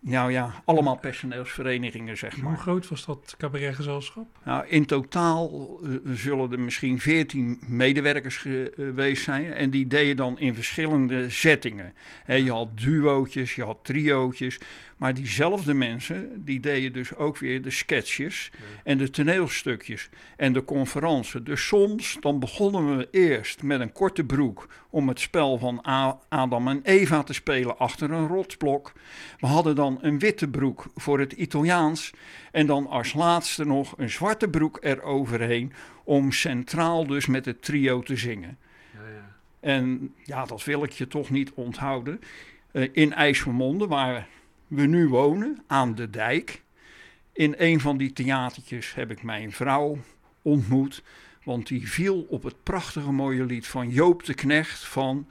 Nou 0.00 0.32
ja, 0.32 0.62
allemaal 0.64 0.98
personeelsverenigingen, 0.98 2.16
zeg 2.16 2.36
maar. 2.36 2.52
Hoe 2.52 2.60
groot 2.60 2.88
was 2.88 3.04
dat 3.04 3.34
cabaretgezelschap? 3.38 4.26
Nou, 4.44 4.66
in 4.66 4.86
totaal 4.86 5.78
uh, 5.82 5.96
zullen 6.04 6.52
er 6.52 6.60
misschien 6.60 7.00
veertien 7.00 7.60
medewerkers 7.66 8.36
geweest 8.36 9.22
zijn. 9.22 9.52
En 9.52 9.70
die 9.70 9.86
deden 9.86 10.16
dan 10.16 10.38
in 10.38 10.54
verschillende 10.54 11.30
settingen. 11.30 11.92
He, 12.24 12.34
je 12.34 12.52
had 12.52 12.80
duootjes, 12.80 13.54
je 13.54 13.64
had 13.64 13.78
triootjes. 13.82 14.58
Maar 14.98 15.14
diezelfde 15.14 15.74
mensen, 15.74 16.44
die 16.44 16.60
deden 16.60 16.92
dus 16.92 17.14
ook 17.14 17.38
weer 17.38 17.62
de 17.62 17.70
sketches 17.70 18.50
en 18.84 18.98
de 18.98 19.10
toneelstukjes 19.10 20.08
en 20.36 20.52
de 20.52 20.64
conferenties. 20.64 21.42
Dus 21.42 21.66
soms, 21.66 22.16
dan 22.20 22.38
begonnen 22.38 22.96
we 22.96 23.08
eerst 23.10 23.62
met 23.62 23.80
een 23.80 23.92
korte 23.92 24.24
broek 24.24 24.68
om 24.90 25.08
het 25.08 25.20
spel 25.20 25.58
van 25.58 25.82
Adam 26.28 26.68
en 26.68 26.80
Eva 26.82 27.22
te 27.22 27.32
spelen 27.32 27.78
achter 27.78 28.10
een 28.10 28.26
rotsblok. 28.26 28.92
We 29.38 29.46
hadden 29.46 29.74
dan 29.74 29.98
een 30.00 30.18
witte 30.18 30.48
broek 30.48 30.86
voor 30.94 31.18
het 31.18 31.32
Italiaans 31.32 32.10
en 32.52 32.66
dan 32.66 32.86
als 32.86 33.14
laatste 33.14 33.64
nog 33.64 33.94
een 33.96 34.10
zwarte 34.10 34.48
broek 34.48 34.78
eroverheen 34.80 35.72
om 36.04 36.32
centraal 36.32 37.06
dus 37.06 37.26
met 37.26 37.44
het 37.44 37.62
trio 37.62 38.00
te 38.00 38.16
zingen. 38.16 38.58
Ja, 38.94 39.00
ja. 39.00 39.36
En 39.60 40.14
ja, 40.24 40.44
dat 40.44 40.64
wil 40.64 40.82
ik 40.82 40.92
je 40.92 41.06
toch 41.06 41.30
niet 41.30 41.52
onthouden. 41.52 42.20
Uh, 42.72 42.88
in 42.92 43.12
IJsselmonde, 43.12 43.86
waar 43.86 44.28
we 44.68 44.86
nu 44.86 45.08
wonen, 45.08 45.62
aan 45.66 45.94
de 45.94 46.10
dijk. 46.10 46.62
In 47.32 47.54
een 47.58 47.80
van 47.80 47.96
die 47.96 48.12
theatertjes 48.12 48.94
heb 48.94 49.10
ik 49.10 49.22
mijn 49.22 49.52
vrouw 49.52 49.98
ontmoet. 50.42 51.02
Want 51.44 51.66
die 51.66 51.88
viel 51.88 52.26
op 52.28 52.42
het 52.42 52.62
prachtige 52.62 53.12
mooie 53.12 53.44
lied 53.44 53.66
van 53.66 53.88
Joop 53.90 54.24
de 54.24 54.34
Knecht 54.34 54.84
van... 54.84 55.26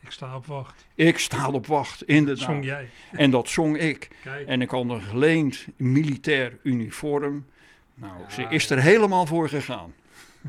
Ik 0.00 0.10
sta 0.10 0.36
op 0.36 0.46
wacht. 0.46 0.86
Ik 0.94 1.18
sta 1.18 1.48
op 1.50 1.66
wacht, 1.66 2.02
inderdaad. 2.02 2.46
Dat 2.46 2.54
zong 2.54 2.64
jij. 2.64 2.88
En 3.12 3.30
dat 3.30 3.48
zong 3.48 3.78
ik. 3.78 4.08
En 4.46 4.62
ik 4.62 4.70
had 4.70 4.88
een 4.88 5.00
geleend 5.00 5.66
militair 5.76 6.58
uniform. 6.62 7.46
Nou, 7.94 8.14
ze 8.28 8.46
is 8.48 8.70
er 8.70 8.80
helemaal 8.80 9.26
voor 9.26 9.48
gegaan. 9.48 9.92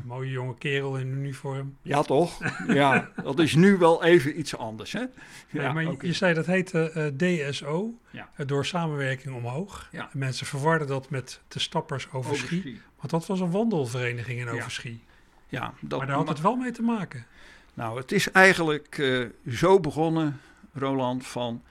Mooie 0.04 0.30
jonge 0.30 0.54
kerel 0.58 0.96
in 0.96 1.06
uniform. 1.06 1.76
Ja, 1.82 2.02
toch? 2.02 2.38
Ja, 2.66 3.10
dat 3.22 3.38
is 3.38 3.54
nu 3.54 3.76
wel 3.76 4.04
even 4.04 4.38
iets 4.38 4.56
anders. 4.56 4.92
Hè? 4.92 5.04
Ja, 5.48 5.72
maar 5.72 6.06
je 6.06 6.12
zei 6.12 6.34
dat 6.34 6.46
heette 6.46 6.92
uh, 7.20 7.48
DSO, 7.48 7.98
ja. 8.10 8.28
uh, 8.36 8.46
door 8.46 8.66
samenwerking 8.66 9.34
omhoog. 9.34 9.88
Ja. 9.92 10.08
Mensen 10.12 10.46
verwarden 10.46 10.86
dat 10.86 11.10
met 11.10 11.40
de 11.48 11.58
stappers 11.58 12.12
Overschie. 12.12 12.58
Overschie. 12.58 12.80
Want 12.96 13.10
dat 13.10 13.26
was 13.26 13.40
een 13.40 13.50
wandelvereniging 13.50 14.40
in 14.40 14.48
Overschie. 14.48 15.02
Ja. 15.48 15.74
dat, 15.80 15.98
maar 15.98 16.08
daar 16.08 16.16
had 16.16 16.28
het 16.28 16.40
wel 16.40 16.56
mee 16.56 16.72
te 16.72 16.82
maken. 16.82 17.26
Nou, 17.74 17.98
het 17.98 18.12
is 18.12 18.30
eigenlijk 18.30 18.98
uh, 18.98 19.28
zo 19.48 19.80
begonnen, 19.80 20.40
Roland, 20.74 21.26
van... 21.26 21.62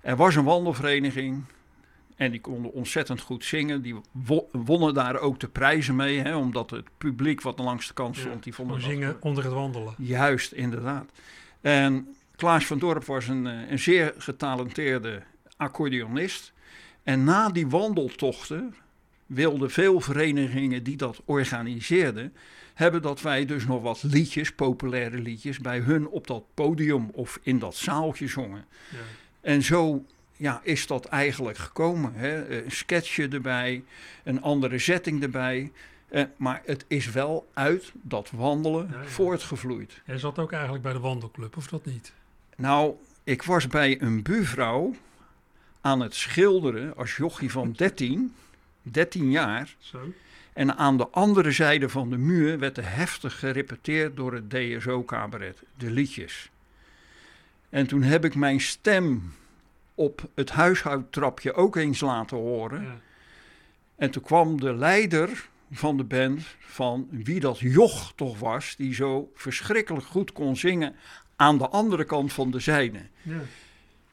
Er 0.00 0.16
was 0.16 0.34
een 0.34 0.44
wandelvereniging, 0.44 1.44
en 2.20 2.30
die 2.30 2.40
konden 2.40 2.72
ontzettend 2.72 3.20
goed 3.20 3.44
zingen. 3.44 3.82
Die 3.82 3.94
wonnen 4.52 4.94
daar 4.94 5.18
ook 5.18 5.40
de 5.40 5.48
prijzen 5.48 5.96
mee. 5.96 6.18
Hè, 6.18 6.36
omdat 6.36 6.70
het 6.70 6.86
publiek 6.98 7.40
wat 7.40 7.58
langs 7.58 7.86
de 7.86 7.94
kant 7.94 8.16
stond, 8.16 8.42
die 8.42 8.54
vonden 8.54 8.82
zingen 8.82 9.16
onder 9.20 9.44
het 9.44 9.52
wandelen. 9.52 9.94
Juist, 9.98 10.52
inderdaad. 10.52 11.10
En 11.60 12.14
Klaas 12.36 12.66
van 12.66 12.78
Dorp 12.78 13.04
was 13.04 13.28
een, 13.28 13.46
eh, 13.46 13.70
een 13.70 13.78
zeer 13.78 14.14
getalenteerde 14.18 15.22
accordeonist. 15.56 16.52
En 17.02 17.24
na 17.24 17.48
die 17.48 17.68
wandeltochten 17.68 18.74
wilden 19.26 19.70
veel 19.70 20.00
verenigingen 20.00 20.82
die 20.82 20.96
dat 20.96 21.22
organiseerden... 21.24 22.34
hebben 22.74 23.02
dat 23.02 23.20
wij 23.20 23.44
dus 23.44 23.66
nog 23.66 23.82
wat 23.82 24.02
liedjes, 24.02 24.52
populaire 24.52 25.18
liedjes... 25.18 25.58
bij 25.58 25.78
hun 25.78 26.08
op 26.08 26.26
dat 26.26 26.44
podium 26.54 27.10
of 27.12 27.38
in 27.42 27.58
dat 27.58 27.76
zaaltje 27.76 28.28
zongen. 28.28 28.64
Ja. 28.90 28.98
En 29.40 29.62
zo 29.62 30.04
ja, 30.40 30.60
is 30.62 30.86
dat 30.86 31.04
eigenlijk 31.04 31.58
gekomen. 31.58 32.14
Hè? 32.14 32.62
Een 32.64 32.70
sketchje 32.70 33.28
erbij, 33.28 33.84
een 34.24 34.42
andere 34.42 34.78
setting 34.78 35.22
erbij. 35.22 35.72
Eh, 36.08 36.24
maar 36.36 36.62
het 36.64 36.84
is 36.88 37.10
wel 37.10 37.48
uit 37.54 37.92
dat 37.94 38.30
wandelen 38.30 38.94
voortgevloeid. 39.04 40.00
Jij 40.06 40.18
zat 40.18 40.38
ook 40.38 40.52
eigenlijk 40.52 40.82
bij 40.82 40.92
de 40.92 40.98
wandelclub, 40.98 41.56
of 41.56 41.66
dat 41.66 41.84
niet? 41.84 42.12
Nou, 42.56 42.94
ik 43.24 43.42
was 43.42 43.66
bij 43.66 44.00
een 44.00 44.22
buurvrouw 44.22 44.94
aan 45.80 46.00
het 46.00 46.14
schilderen 46.14 46.96
als 46.96 47.16
jochie 47.16 47.50
van 47.50 47.72
13, 47.76 48.34
13 48.82 49.30
jaar. 49.30 49.74
Zo. 49.78 50.12
En 50.52 50.76
aan 50.76 50.96
de 50.96 51.08
andere 51.08 51.50
zijde 51.50 51.88
van 51.88 52.10
de 52.10 52.18
muur 52.18 52.58
werd 52.58 52.76
er 52.76 52.94
heftig 52.94 53.38
gerepeteerd 53.38 54.16
door 54.16 54.34
het 54.34 54.50
DSO-cabaret, 54.50 55.62
de 55.76 55.90
liedjes. 55.90 56.50
En 57.68 57.86
toen 57.86 58.02
heb 58.02 58.24
ik 58.24 58.34
mijn 58.34 58.60
stem 58.60 59.32
op 60.00 60.28
het 60.34 60.50
huishoudtrapje 60.50 61.52
ook 61.52 61.76
eens 61.76 62.00
laten 62.00 62.36
horen. 62.36 62.82
Ja. 62.82 63.00
En 63.96 64.10
toen 64.10 64.22
kwam 64.22 64.60
de 64.60 64.74
leider 64.74 65.48
van 65.70 65.96
de 65.96 66.04
band 66.04 66.42
van 66.58 67.08
wie 67.10 67.40
dat 67.40 67.58
joch 67.58 68.12
toch 68.16 68.38
was, 68.38 68.76
die 68.76 68.94
zo 68.94 69.30
verschrikkelijk 69.34 70.06
goed 70.06 70.32
kon 70.32 70.56
zingen 70.56 70.94
aan 71.36 71.58
de 71.58 71.68
andere 71.68 72.04
kant 72.04 72.32
van 72.32 72.50
de 72.50 72.60
zijde. 72.60 72.98
Ja. 73.22 73.40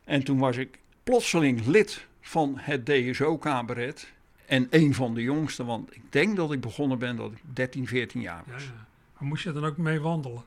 En 0.04 0.24
toen 0.24 0.38
was 0.38 0.58
ik 0.58 0.80
plotseling 1.04 1.66
lid 1.66 2.06
van 2.22 2.54
het 2.58 2.86
DSO-cabaret. 2.86 4.14
En 4.46 4.68
een 4.70 4.94
van 4.94 5.14
de 5.14 5.22
jongsten, 5.22 5.66
want 5.66 5.96
ik 5.96 6.02
denk 6.10 6.36
dat 6.36 6.52
ik 6.52 6.62
begonnen 6.62 7.00
ben 7.00 7.16
dat 7.16 7.32
ik 7.32 7.40
13, 7.54 7.88
14 7.88 8.22
jaar 8.22 8.44
was. 8.52 8.64
Ja, 8.64 8.88
maar 9.18 9.28
moest 9.28 9.44
je 9.44 9.52
dan 9.52 9.66
ook 9.66 9.78
mee 9.78 10.00
wandelen? 10.00 10.44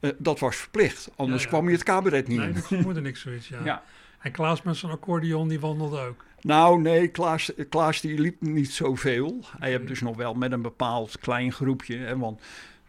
Uh, 0.00 0.10
dat 0.18 0.38
was 0.38 0.56
verplicht, 0.56 1.10
anders 1.16 1.46
kwam 1.46 1.66
je 1.66 1.72
het 1.72 1.82
cabaret 1.82 2.28
niet 2.28 2.38
nee, 2.38 2.46
in. 2.46 2.52
Nee, 2.52 2.60
dat 2.60 2.70
vermoedde 2.70 3.00
niks 3.00 3.20
zoiets, 3.20 3.48
ja. 3.48 3.82
En 4.18 4.32
Klaas 4.32 4.62
met 4.62 4.76
zijn 4.76 4.92
accordeon, 4.92 5.48
die 5.48 5.60
wandelde 5.60 6.00
ook? 6.00 6.24
Nou, 6.40 6.80
nee, 6.80 7.08
Klaas, 7.08 7.52
Klaas 7.68 8.00
die 8.00 8.18
liep 8.18 8.40
niet 8.40 8.70
zoveel. 8.70 9.44
Hij 9.58 9.70
heeft 9.70 9.86
dus 9.86 10.00
nog 10.00 10.16
wel 10.16 10.34
met 10.34 10.52
een 10.52 10.62
bepaald 10.62 11.18
klein 11.18 11.52
groepje. 11.52 11.96
Hè, 11.96 12.18
want 12.18 12.40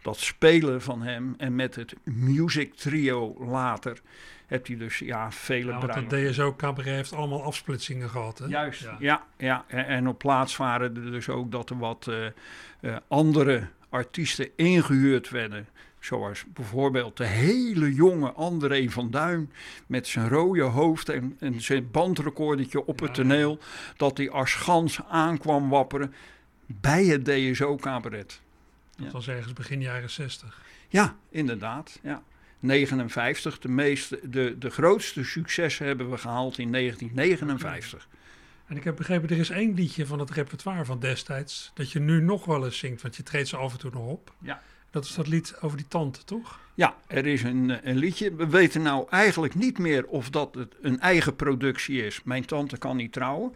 dat 0.02 0.16
spelen 0.16 0.82
van 0.82 1.02
hem 1.02 1.34
en 1.38 1.54
met 1.54 1.74
het 1.74 1.94
music 2.04 2.74
trio 2.74 3.36
later 3.38 4.00
hebt 4.46 4.68
hij 4.68 4.76
dus 4.76 4.98
ja, 4.98 5.32
vele 5.32 5.72
ja, 5.72 5.78
want 5.78 5.94
het 5.94 6.30
DSO 6.30 6.54
Cabaret 6.56 6.94
heeft 6.94 7.12
allemaal 7.12 7.42
afsplitsingen 7.42 8.08
gehad. 8.10 8.38
Hè? 8.38 8.46
Juist, 8.46 8.88
ja. 8.98 9.24
ja, 9.36 9.64
En 9.68 10.08
op 10.08 10.18
plaats 10.18 10.56
waren 10.56 10.96
er 10.96 11.10
dus 11.10 11.28
ook 11.28 11.52
dat 11.52 11.70
er 11.70 11.78
wat 11.78 12.06
uh, 12.10 12.26
uh, 12.80 12.96
andere 13.08 13.68
artiesten 13.88 14.48
ingehuurd 14.56 15.30
werden. 15.30 15.68
Zoals 16.00 16.44
bijvoorbeeld 16.54 17.16
de 17.16 17.26
hele 17.26 17.94
jonge 17.94 18.32
André 18.32 18.90
van 18.90 19.10
Duin 19.10 19.52
met 19.86 20.06
zijn 20.06 20.28
rode 20.28 20.62
hoofd 20.62 21.08
en, 21.08 21.36
en 21.40 21.60
zijn 21.60 21.90
bandrecordertje 21.90 22.84
op 22.84 23.00
het 23.00 23.14
toneel. 23.14 23.58
Dat 23.96 24.16
hij 24.16 24.30
als 24.30 24.54
gans 24.54 25.00
aankwam 25.08 25.68
wapperen 25.68 26.14
bij 26.66 27.04
het 27.04 27.24
DSO-cabaret. 27.24 28.40
Dat 28.96 29.12
was 29.12 29.28
ergens 29.28 29.52
begin 29.52 29.80
jaren 29.80 30.10
60. 30.10 30.60
Ja, 30.88 31.16
inderdaad. 31.30 31.98
Ja. 32.02 32.22
59, 32.60 33.58
de, 33.58 33.68
meeste, 33.68 34.20
de, 34.22 34.58
de 34.58 34.70
grootste 34.70 35.24
successen 35.24 35.86
hebben 35.86 36.10
we 36.10 36.18
gehaald 36.18 36.58
in 36.58 36.72
1959. 36.72 38.08
En 38.66 38.76
ik 38.76 38.84
heb 38.84 38.96
begrepen, 38.96 39.28
er 39.28 39.38
is 39.38 39.50
één 39.50 39.74
liedje 39.74 40.06
van 40.06 40.18
het 40.18 40.30
repertoire 40.30 40.84
van 40.84 40.98
destijds... 40.98 41.70
dat 41.74 41.92
je 41.92 42.00
nu 42.00 42.20
nog 42.20 42.44
wel 42.44 42.64
eens 42.64 42.78
zingt, 42.78 43.02
want 43.02 43.16
je 43.16 43.22
treedt 43.22 43.48
ze 43.48 43.56
af 43.56 43.72
en 43.72 43.78
toe 43.78 43.90
nog 43.90 44.06
op. 44.06 44.32
Ja. 44.38 44.62
Dat 44.90 45.04
is 45.04 45.14
dat 45.14 45.26
lied 45.26 45.54
over 45.60 45.76
die 45.76 45.88
tante, 45.88 46.24
toch? 46.24 46.60
Ja, 46.74 46.96
er 47.06 47.26
is 47.26 47.42
een, 47.42 47.88
een 47.88 47.96
liedje. 47.96 48.34
We 48.34 48.46
weten 48.46 48.82
nou 48.82 49.06
eigenlijk 49.10 49.54
niet 49.54 49.78
meer 49.78 50.06
of 50.06 50.30
dat 50.30 50.54
het 50.54 50.74
een 50.80 51.00
eigen 51.00 51.36
productie 51.36 52.04
is. 52.04 52.20
Mijn 52.24 52.44
tante 52.44 52.78
kan 52.78 52.96
niet 52.96 53.12
trouwen. 53.12 53.52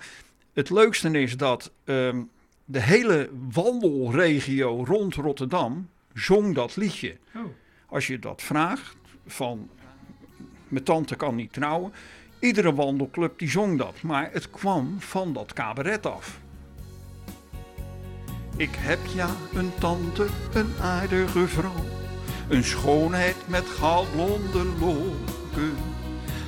Het 0.52 0.70
leukste 0.70 1.20
is 1.20 1.36
dat 1.36 1.70
um, 1.84 2.30
de 2.64 2.80
hele 2.80 3.30
wandelregio 3.52 4.84
rond 4.84 5.14
Rotterdam 5.14 5.88
zong 6.14 6.54
dat 6.54 6.76
liedje. 6.76 7.16
Oh. 7.34 7.42
Als 7.86 8.06
je 8.06 8.18
dat 8.18 8.42
vraagt 8.42 8.96
van 9.26 9.70
mijn 10.68 10.84
tante 10.84 11.16
kan 11.16 11.34
niet 11.34 11.52
trouwen. 11.52 11.92
Iedere 12.38 12.74
wandelclub 12.74 13.38
die 13.38 13.50
zong 13.50 13.78
dat. 13.78 14.02
Maar 14.02 14.28
het 14.32 14.50
kwam 14.50 15.00
van 15.00 15.32
dat 15.32 15.52
cabaret 15.52 16.06
af. 16.06 16.40
Ik 18.56 18.74
heb 18.78 18.98
ja 19.14 19.30
een 19.54 19.72
tante, 19.78 20.26
een 20.52 20.72
aardige 20.80 21.48
vrouw. 21.48 21.84
Een 22.48 22.64
schoonheid 22.64 23.36
met 23.46 23.64
goudblonde 23.78 24.64
lokken. 24.80 25.76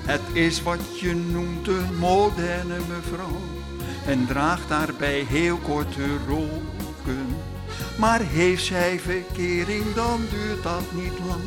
Het 0.04 0.20
is 0.32 0.62
wat 0.62 1.00
je 1.00 1.14
noemt 1.14 1.68
een 1.68 1.98
moderne 1.98 2.78
mevrouw 2.88 3.40
en 4.06 4.26
draagt 4.26 4.68
daarbij 4.68 5.24
heel 5.28 5.56
korte 5.56 6.16
roken. 6.28 7.36
Maar 7.98 8.20
heeft 8.20 8.64
zij 8.64 9.00
verkering, 9.00 9.94
dan 9.94 10.20
duurt 10.30 10.62
dat 10.62 10.92
niet 10.92 11.18
lang. 11.26 11.42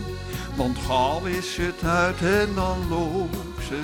Want 0.56 0.78
gauw 0.78 1.26
is 1.26 1.58
het 1.58 1.84
uit 1.84 2.22
en 2.22 2.56
dan 2.56 2.78
loopt 2.89 3.63
ze 3.67 3.80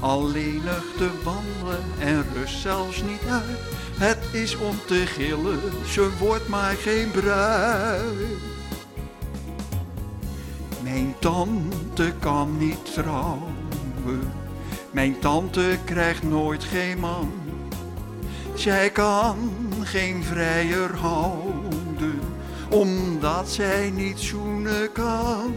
alleenig 0.00 0.84
te 0.96 1.10
wandelen 1.24 1.84
en 1.98 2.24
rust 2.34 2.60
zelfs 2.60 3.02
niet 3.02 3.30
uit. 3.30 3.58
Het 3.96 4.18
is 4.32 4.56
om 4.56 4.78
te 4.86 5.06
gillen, 5.06 5.60
ze 5.86 6.10
wordt 6.18 6.48
maar 6.48 6.74
geen 6.74 7.10
bruid. 7.10 8.38
Mijn 10.82 11.14
tante 11.18 12.12
kan 12.18 12.58
niet 12.58 12.94
trouwen, 12.94 14.32
mijn 14.90 15.18
tante 15.18 15.78
krijgt 15.84 16.22
nooit 16.22 16.64
geen 16.64 16.98
man. 16.98 17.32
Zij 18.54 18.90
kan 18.90 19.52
geen 19.82 20.24
vrijer 20.24 20.96
houden, 20.96 22.20
omdat 22.70 23.48
zij 23.50 23.90
niet 23.90 24.18
zoenen 24.18 24.92
kan. 24.92 25.54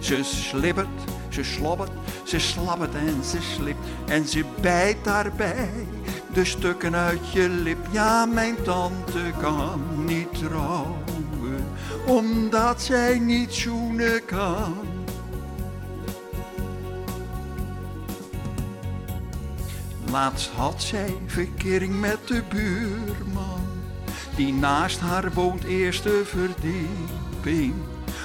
Ze 0.00 0.20
slippert, 0.22 0.88
ze 1.28 1.44
slobbert, 1.44 1.92
ze 2.24 2.38
slabbert 2.38 2.94
en 2.94 3.24
ze 3.24 3.38
slipt 3.54 3.86
en 4.06 4.28
ze 4.28 4.44
bijt 4.60 4.96
daarbij 5.02 5.86
de 6.32 6.44
stukken 6.44 6.94
uit 6.94 7.32
je 7.32 7.48
lip. 7.48 7.86
Ja, 7.90 8.26
mijn 8.26 8.62
tante 8.62 9.32
kan 9.40 9.80
niet 10.06 10.34
trouwen, 10.38 11.64
omdat 12.06 12.82
zij 12.82 13.18
niet 13.18 13.54
zoenen 13.54 14.24
kan. 14.24 14.76
Laatst 20.10 20.50
had 20.50 20.82
zij 20.82 21.16
verkering 21.26 22.00
met 22.00 22.18
de 22.26 22.42
buurman, 22.48 23.66
die 24.36 24.52
naast 24.52 25.00
haar 25.00 25.32
woont 25.32 25.64
eerste 25.64 26.22
verdieping. 26.24 27.74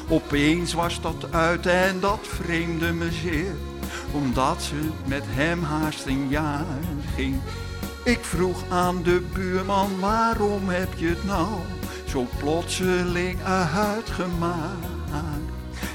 Opeens 0.09 0.73
was 0.73 1.01
dat 1.01 1.33
uit 1.33 1.65
en 1.65 1.99
dat 1.99 2.19
vreemde 2.21 2.93
me 2.93 3.11
zeer, 3.11 3.55
omdat 4.11 4.61
ze 4.63 4.89
met 5.05 5.23
hem 5.25 5.63
haast 5.63 6.05
een 6.05 6.27
jaar 6.29 6.65
ging. 7.15 7.35
Ik 8.07 8.23
vroeg 8.23 8.63
aan 8.69 9.03
de 9.03 9.21
buurman, 9.33 9.99
waarom 9.99 10.69
heb 10.69 10.93
je 10.95 11.07
het 11.07 11.25
nou 11.25 11.47
zo 12.09 12.27
plotseling 12.37 13.43
uitgemaakt? 13.43 14.85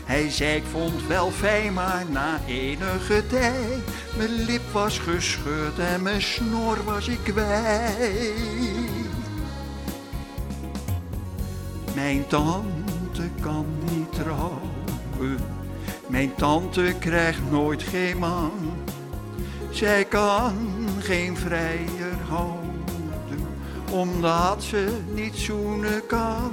Hij 0.05 0.31
zei, 0.31 0.57
ik 0.57 0.63
vond 0.71 1.07
wel 1.07 1.31
fijn, 1.31 1.73
maar 1.73 2.05
na 2.11 2.41
enige 2.47 3.27
tijd, 3.27 3.83
mijn 4.17 4.45
lip 4.45 4.73
was 4.73 4.99
gescheurd 4.99 5.79
en 5.79 6.03
mijn 6.03 6.23
snor 6.23 6.85
was 6.85 7.09
ik 7.09 7.19
kwijt. 7.23 8.35
Mijn 11.95 12.27
tante 12.27 13.29
kan 13.41 13.67
niet 13.91 14.13
trouwen, 14.13 15.39
mijn 16.07 16.35
tante 16.35 16.95
krijgt 16.99 17.51
nooit 17.51 17.83
geen 17.83 18.19
man. 18.19 18.51
Zij 19.71 20.05
kan 20.05 20.82
geen 21.03 21.37
vrijer 21.37 22.17
houden, 22.29 23.47
omdat 23.91 24.63
ze 24.63 24.99
niet 25.15 25.37
zoenen 25.37 26.07
kan. 26.07 26.53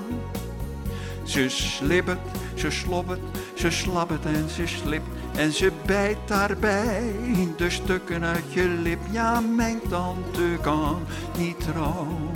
Ze 1.23 1.49
slippert, 1.49 2.19
ze 2.53 2.69
slobbert, 2.69 3.19
ze 3.53 3.69
slabbert 3.71 4.25
en 4.25 4.49
ze 4.49 4.67
slipt 4.67 5.07
en 5.35 5.51
ze 5.51 5.71
bijt 5.85 6.17
daarbij 6.25 7.11
de 7.59 7.69
stukken 7.69 8.23
uit 8.23 8.53
je 8.53 8.67
lip. 8.67 8.99
Ja, 9.11 9.39
mijn 9.39 9.79
tante 9.89 10.57
kan 10.61 10.99
niet 11.37 11.59
trouwen, 11.59 12.31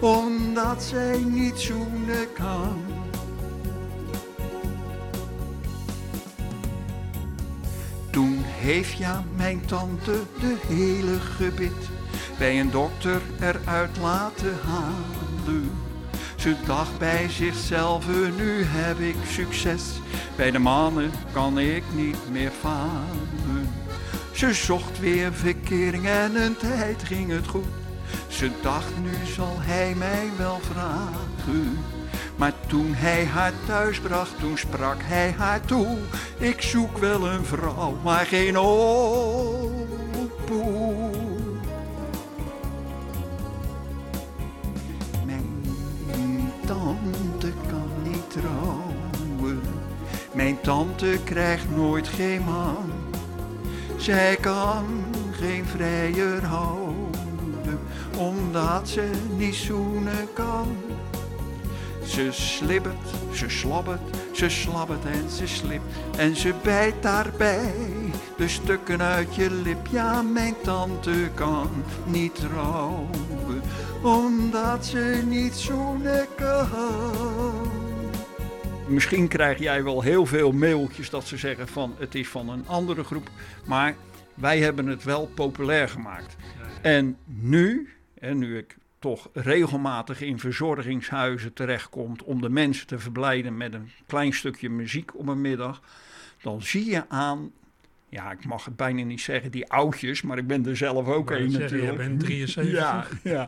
omdat 0.00 0.82
zij 0.82 1.18
niet 1.26 1.58
zoenen 1.58 2.32
kan. 2.34 2.97
Heeft 8.58 8.98
ja 8.98 9.24
mijn 9.36 9.66
tante 9.66 10.22
de 10.40 10.56
hele 10.66 11.18
gebit 11.20 11.88
bij 12.38 12.60
een 12.60 12.70
dokter 12.70 13.20
eruit 13.40 13.96
laten 14.00 14.56
halen. 14.64 15.70
Ze 16.36 16.54
dacht 16.66 16.98
bij 16.98 17.28
zichzelf, 17.28 18.06
nu 18.36 18.62
heb 18.64 18.98
ik 18.98 19.16
succes. 19.30 19.82
Bij 20.36 20.50
de 20.50 20.58
mannen 20.58 21.10
kan 21.32 21.58
ik 21.58 21.82
niet 21.94 22.30
meer 22.30 22.52
falen. 22.60 23.68
Ze 24.32 24.54
zocht 24.54 24.98
weer 24.98 25.32
verkering 25.32 26.06
en 26.06 26.36
een 26.36 26.56
tijd 26.56 27.02
ging 27.02 27.30
het 27.30 27.46
goed. 27.46 27.66
Ze 28.28 28.50
dacht, 28.62 28.92
nu 29.02 29.32
zal 29.34 29.56
hij 29.58 29.94
mij 29.94 30.28
wel 30.36 30.60
vragen. 30.60 31.78
Maar 32.38 32.52
toen 32.66 32.94
hij 32.94 33.24
haar 33.24 33.52
thuis 33.66 34.00
bracht, 34.00 34.38
toen 34.38 34.58
sprak 34.58 34.96
hij 35.02 35.34
haar 35.38 35.60
toe. 35.60 35.96
Ik 36.38 36.62
zoek 36.62 36.98
wel 36.98 37.26
een 37.26 37.44
vrouw, 37.44 37.96
maar 38.02 38.26
geen 38.26 38.58
opoe. 38.58 39.88
Mijn 45.24 46.50
tante 46.66 47.52
kan 47.68 47.90
niet 48.02 48.30
trouwen. 48.30 49.60
Mijn 50.32 50.60
tante 50.60 51.18
krijgt 51.24 51.70
nooit 51.76 52.08
geen 52.08 52.42
man. 52.44 52.90
Zij 53.96 54.36
kan 54.36 55.04
geen 55.30 55.64
vrijer 55.66 56.44
houden, 56.44 57.78
omdat 58.16 58.88
ze 58.88 59.10
niet 59.36 59.54
zoenen 59.54 60.32
kan. 60.32 60.66
Ze 62.08 62.28
slibbert, 62.32 63.08
ze 63.32 63.48
slobbert, 63.48 64.00
ze 64.32 64.48
slabbert 64.48 65.04
en 65.04 65.28
ze 65.28 65.46
slipt 65.46 65.84
en 66.16 66.36
ze 66.36 66.54
bijt 66.62 67.02
daarbij 67.02 67.72
de 68.36 68.48
stukken 68.48 69.02
uit 69.02 69.34
je 69.34 69.50
lip. 69.50 69.86
Ja, 69.90 70.22
mijn 70.22 70.54
tante 70.62 71.28
kan 71.34 71.70
niet 72.06 72.34
trouwen, 72.34 73.08
omdat 74.02 74.86
ze 74.86 75.22
niet 75.26 75.54
zoenen 75.54 76.26
kan. 76.36 76.68
Misschien 78.86 79.28
krijg 79.28 79.58
jij 79.58 79.84
wel 79.84 80.02
heel 80.02 80.26
veel 80.26 80.52
mailtjes 80.52 81.10
dat 81.10 81.26
ze 81.26 81.36
zeggen 81.36 81.68
van 81.68 81.94
het 81.98 82.14
is 82.14 82.28
van 82.28 82.48
een 82.48 82.64
andere 82.66 83.04
groep, 83.04 83.30
maar 83.66 83.94
wij 84.34 84.58
hebben 84.58 84.86
het 84.86 85.04
wel 85.04 85.30
populair 85.34 85.88
gemaakt. 85.88 86.36
En 86.82 87.16
nu, 87.24 87.88
en 88.14 88.38
nu 88.38 88.58
ik 88.58 88.76
toch 88.98 89.28
regelmatig 89.32 90.20
in 90.20 90.38
verzorgingshuizen 90.38 91.52
terechtkomt 91.52 92.22
om 92.22 92.40
de 92.40 92.48
mensen 92.48 92.86
te 92.86 92.98
verblijden 92.98 93.56
met 93.56 93.74
een 93.74 93.90
klein 94.06 94.32
stukje 94.32 94.70
muziek 94.70 95.18
op 95.18 95.28
een 95.28 95.40
middag, 95.40 95.82
dan 96.42 96.62
zie 96.62 96.90
je 96.90 97.08
aan, 97.08 97.52
ja, 98.08 98.30
ik 98.30 98.44
mag 98.44 98.64
het 98.64 98.76
bijna 98.76 99.02
niet 99.02 99.20
zeggen, 99.20 99.50
die 99.50 99.70
oudjes, 99.70 100.22
maar 100.22 100.38
ik 100.38 100.46
ben 100.46 100.66
er 100.66 100.76
zelf 100.76 101.06
ook 101.06 101.30
een 101.30 101.52
natuurlijk. 101.52 101.82
jij 101.82 101.96
bent 101.96 102.20
73. 102.20 102.72
Ja, 102.72 103.06
ja. 103.22 103.46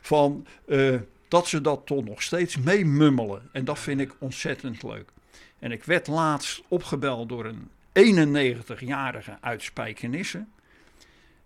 Van 0.00 0.46
eh, 0.66 0.94
dat 1.28 1.48
ze 1.48 1.60
dat 1.60 1.86
toch 1.86 2.04
nog 2.04 2.22
steeds 2.22 2.56
meemummelen. 2.56 3.48
En 3.52 3.64
dat 3.64 3.78
vind 3.78 4.00
ik 4.00 4.14
ontzettend 4.18 4.82
leuk. 4.82 5.10
En 5.58 5.72
ik 5.72 5.84
werd 5.84 6.06
laatst 6.06 6.62
opgebeld 6.68 7.28
door 7.28 7.44
een 7.44 7.68
91-jarige 7.92 9.38
uit 9.40 9.62
Spijkenisse. 9.62 10.44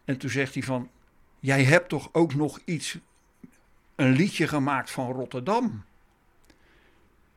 En 0.05 0.17
toen 0.17 0.31
zegt 0.31 0.55
hij 0.55 0.63
van, 0.63 0.91
jij 1.41 1.65
hebt 1.65 1.89
toch 1.89 2.09
ook 2.13 2.35
nog 2.35 2.61
iets, 2.65 2.99
een 4.03 4.13
liedje 4.13 4.49
gemaakt 4.49 4.91
van 4.91 5.13
Rotterdam? 5.13 5.85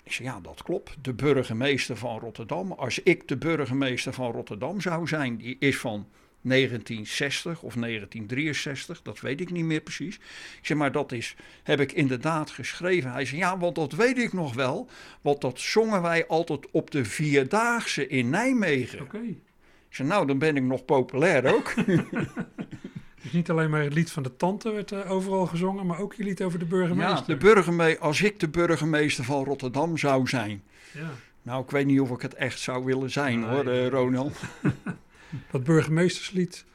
Ik 0.03 0.11
zei, 0.11 0.27
ja, 0.27 0.39
dat 0.39 0.63
klopt. 0.63 0.95
De 1.01 1.13
burgemeester 1.13 1.97
van 1.97 2.19
Rotterdam. 2.19 2.71
Als 2.71 2.99
ik 2.99 3.27
de 3.27 3.37
burgemeester 3.37 4.13
van 4.13 4.31
Rotterdam 4.31 4.81
zou 4.81 5.07
zijn, 5.07 5.37
die 5.37 5.55
is 5.59 5.77
van 5.77 6.07
1960 6.41 7.61
of 7.61 7.73
1963, 7.73 9.01
dat 9.01 9.19
weet 9.19 9.41
ik 9.41 9.51
niet 9.51 9.65
meer 9.65 9.81
precies. 9.81 10.15
Ik 10.59 10.59
zeg, 10.65 10.77
maar 10.77 10.91
dat 10.91 11.11
is, 11.11 11.35
heb 11.63 11.79
ik 11.79 11.91
inderdaad 11.91 12.51
geschreven. 12.51 13.11
Hij 13.11 13.25
zei, 13.25 13.39
ja, 13.39 13.57
want 13.57 13.75
dat 13.75 13.91
weet 13.91 14.17
ik 14.17 14.33
nog 14.33 14.53
wel, 14.53 14.89
want 15.21 15.41
dat 15.41 15.59
zongen 15.59 16.01
wij 16.01 16.27
altijd 16.27 16.71
op 16.71 16.91
de 16.91 17.05
Vierdaagse 17.05 18.07
in 18.07 18.29
Nijmegen. 18.29 19.01
Oké. 19.01 19.21
Ik 19.89 19.95
zei, 19.95 20.07
nou, 20.07 20.27
dan 20.27 20.37
ben 20.37 20.55
ik 20.55 20.63
nog 20.63 20.85
populair 20.85 21.55
ook. 21.55 21.73
Dus 23.25 23.33
niet 23.33 23.49
alleen 23.49 23.69
maar 23.69 23.83
het 23.83 23.93
lied 23.93 24.11
van 24.11 24.23
de 24.23 24.35
tante 24.35 24.71
werd 24.71 24.91
eh, 24.91 25.11
overal 25.11 25.45
gezongen, 25.45 25.85
maar 25.85 25.99
ook 25.99 26.13
je 26.13 26.23
lied 26.23 26.41
over 26.41 26.59
de 26.59 26.65
ja, 26.65 26.71
burgemeester. 26.71 27.25
de 27.27 27.37
burgemeester, 27.37 28.03
als 28.03 28.21
ik 28.21 28.39
de 28.39 28.49
burgemeester 28.49 29.23
van 29.23 29.43
Rotterdam 29.43 29.97
zou 29.97 30.27
zijn. 30.27 30.63
Ja. 30.93 31.09
Nou, 31.41 31.63
ik 31.63 31.71
weet 31.71 31.85
niet 31.85 31.99
of 31.99 32.09
ik 32.09 32.21
het 32.21 32.33
echt 32.33 32.59
zou 32.59 32.85
willen 32.85 33.11
zijn 33.11 33.39
Nee, 33.39 33.49
hoor, 33.49 33.67
eh, 33.67 33.87
Ronald. 33.87 34.37
Dat 35.51 35.63
burgemeesterslied, 35.63 36.65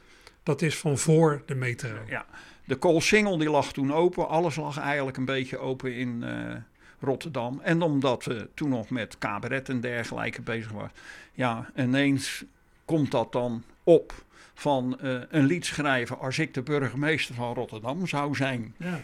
dat 0.43 0.61
is 0.61 0.77
van 0.77 0.97
voor 0.97 1.43
de 1.45 1.55
metro. 1.55 1.97
Ja, 2.07 2.25
de 2.65 2.75
Koolsingel 2.75 3.37
die 3.37 3.49
lag 3.49 3.73
toen 3.73 3.93
open. 3.93 4.27
Alles 4.27 4.55
lag 4.55 4.77
eigenlijk 4.77 5.17
een 5.17 5.25
beetje 5.25 5.57
open 5.57 5.95
in 5.95 6.23
eh, 6.23 6.55
Rotterdam. 6.99 7.59
En 7.63 7.81
omdat 7.81 8.25
we 8.25 8.49
toen 8.53 8.69
nog 8.69 8.89
met 8.89 9.17
cabaret 9.17 9.69
en 9.69 9.81
dergelijke 9.81 10.41
bezig 10.41 10.71
waren. 10.71 10.91
Ja, 11.33 11.71
ineens 11.75 12.43
komt 12.85 13.11
dat 13.11 13.31
dan 13.31 13.63
op 13.83 14.23
van 14.61 14.99
eh, 14.99 15.19
een 15.29 15.45
lied 15.45 15.65
schrijven 15.65 16.19
als 16.19 16.39
ik 16.39 16.53
de 16.53 16.61
burgemeester 16.61 17.35
van 17.35 17.53
Rotterdam 17.53 18.07
zou 18.07 18.35
zijn. 18.35 18.75
Ja. 18.77 19.01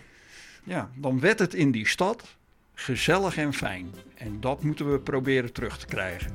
Ja, 0.63 0.89
dan 0.95 1.19
werd 1.19 1.39
het 1.39 1.53
in 1.53 1.71
die 1.71 1.87
stad 1.87 2.37
gezellig 2.73 3.37
en 3.37 3.53
fijn. 3.53 3.93
En 4.15 4.39
dat 4.39 4.63
moeten 4.63 4.91
we 4.91 4.99
proberen 4.99 5.53
terug 5.53 5.77
te 5.77 5.85
krijgen. 5.85 6.31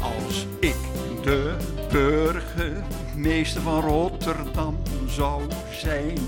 Als 0.00 0.46
ik 0.60 0.76
de 1.22 1.56
burgemeester 1.90 3.62
van 3.62 3.80
Rotterdam 3.80 4.82
zou 5.06 5.42
zijn, 5.72 6.18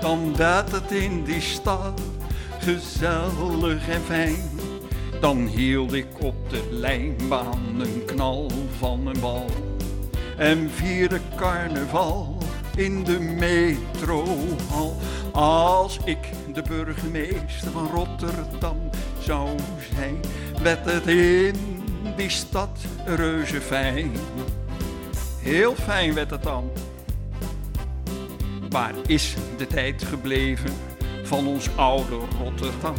dan 0.00 0.36
werd 0.36 0.72
het 0.72 0.90
in 0.90 1.24
die 1.24 1.40
stad 1.40 2.02
gezellig 2.58 3.88
en 3.88 4.02
fijn. 4.02 4.50
Dan 5.20 5.46
hield 5.46 5.92
ik 5.92 6.20
op 6.20 6.50
de 6.50 6.68
lijnbaan 6.70 7.80
een 7.80 8.04
knal 8.04 8.50
van 8.78 9.06
een 9.06 9.20
bal 9.20 9.71
en 10.42 10.70
vierde 10.70 11.20
carnaval 11.36 12.38
in 12.76 13.04
de 13.04 13.20
metrohal. 13.20 14.96
Als 15.32 15.98
ik 16.04 16.18
de 16.54 16.62
burgemeester 16.62 17.70
van 17.70 17.88
Rotterdam 17.94 18.90
zou 19.20 19.48
zijn, 19.94 20.20
werd 20.62 20.84
het 20.84 21.06
in 21.06 21.54
die 22.16 22.28
stad 22.28 22.78
reuze 23.04 23.60
fijn. 23.60 24.12
Heel 25.38 25.74
fijn 25.74 26.14
werd 26.14 26.30
het 26.30 26.42
dan. 26.42 26.70
Waar 28.68 28.94
is 29.06 29.34
de 29.56 29.66
tijd 29.66 30.02
gebleven 30.02 30.72
van 31.22 31.46
ons 31.46 31.68
oude 31.76 32.18
Rotterdam? 32.38 32.94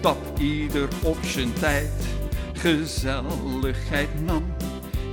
Dat 0.00 0.16
ieder 0.38 0.88
op 1.02 1.18
zijn 1.22 1.52
tijd 1.52 1.92
gezelligheid 2.52 4.24
nam. 4.24 4.51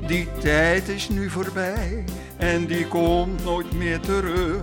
Die 0.09 0.27
tijd 0.39 0.87
is 0.87 1.09
nu 1.09 1.29
voorbij 1.29 2.03
en 2.37 2.65
die 2.65 2.87
komt 2.87 3.43
nooit 3.43 3.73
meer 3.73 3.99
terug. 3.99 4.61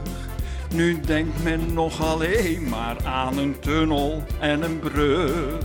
Nu 0.74 1.00
denkt 1.00 1.42
men 1.42 1.72
nog 1.72 2.02
alleen 2.02 2.68
maar 2.68 2.96
aan 3.04 3.38
een 3.38 3.58
tunnel 3.58 4.22
en 4.40 4.62
een 4.62 4.78
brug. 4.78 5.58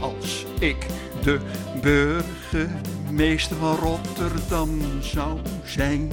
Als 0.00 0.46
ik 0.58 0.86
de 1.22 1.40
burgemeester 1.82 3.56
van 3.56 3.76
Rotterdam 3.76 4.80
zou 5.00 5.38
zijn, 5.64 6.12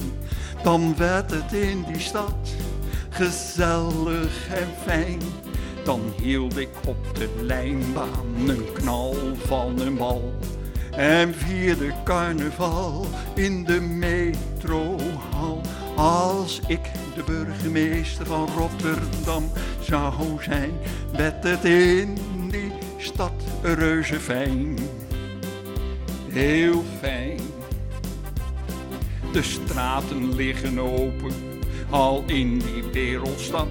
dan 0.62 0.96
werd 0.96 1.30
het 1.30 1.52
in 1.52 1.84
die 1.92 2.00
stad 2.00 2.54
gezellig 3.10 4.48
en 4.48 4.68
fijn. 4.84 5.20
Dan 5.84 6.00
hield 6.22 6.56
ik 6.56 6.70
op 6.86 7.14
de 7.14 7.28
lijnbaan 7.40 8.48
een 8.48 8.72
knal 8.72 9.16
van 9.46 9.80
een 9.80 9.96
bal 9.96 10.32
en 10.96 11.34
vierde 11.34 11.92
carnaval 12.04 13.06
in 13.34 13.64
de 13.64 13.80
metrohal. 13.80 15.60
Als 15.96 16.60
ik 16.66 16.80
de 17.14 17.22
burgemeester 17.26 18.26
van 18.26 18.48
Rotterdam 18.56 19.50
zou 19.80 20.42
zijn, 20.42 20.70
werd 21.12 21.44
het 21.44 21.64
in 21.64 22.18
die 22.50 22.72
stad 22.98 23.32
reuze 23.62 24.20
fijn. 24.20 24.78
Heel 26.28 26.84
fijn. 27.00 27.40
De 29.32 29.42
straten 29.42 30.34
liggen 30.34 30.78
open, 30.78 31.34
al 31.90 32.22
in 32.26 32.58
die 32.58 32.84
wereldstad. 32.92 33.68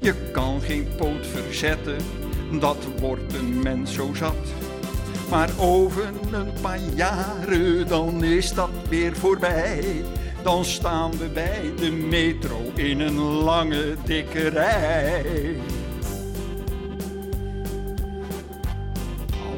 Je 0.00 0.14
kan 0.32 0.60
geen 0.60 0.88
poot 0.96 1.26
verzetten, 1.26 1.98
dat 2.60 2.76
wordt 3.00 3.34
een 3.34 3.62
mens 3.62 3.94
zo 3.94 4.14
zat. 4.14 4.61
Maar 5.32 5.50
over 5.58 6.06
een 6.32 6.52
paar 6.60 6.78
jaren, 6.94 7.88
dan 7.88 8.24
is 8.24 8.54
dat 8.54 8.70
weer 8.88 9.16
voorbij. 9.16 10.04
Dan 10.42 10.64
staan 10.64 11.10
we 11.10 11.28
bij 11.28 11.72
de 11.76 11.90
metro 11.90 12.70
in 12.74 13.00
een 13.00 13.18
lange 13.20 13.96
dikke 14.04 14.48
rij. 14.48 15.56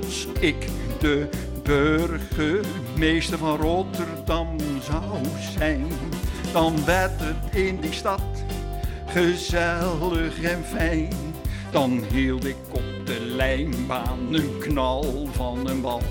Als 0.01 0.27
ik 0.41 0.67
de 1.01 1.29
burgemeester 1.63 3.39
van 3.39 3.57
Rotterdam 3.57 4.57
zou 4.83 5.19
zijn, 5.59 5.87
dan 6.53 6.85
werd 6.85 7.21
het 7.21 7.55
in 7.55 7.81
die 7.81 7.93
stad 7.93 8.45
gezellig 9.07 10.43
en 10.43 10.65
fijn. 10.65 11.13
Dan 11.71 12.05
hield 12.13 12.45
ik 12.45 12.57
op 12.71 12.84
de 13.05 13.21
lijnbaan 13.21 14.35
een 14.35 14.59
knal 14.59 15.29
van 15.33 15.69
een 15.69 15.81
bal. 15.81 16.03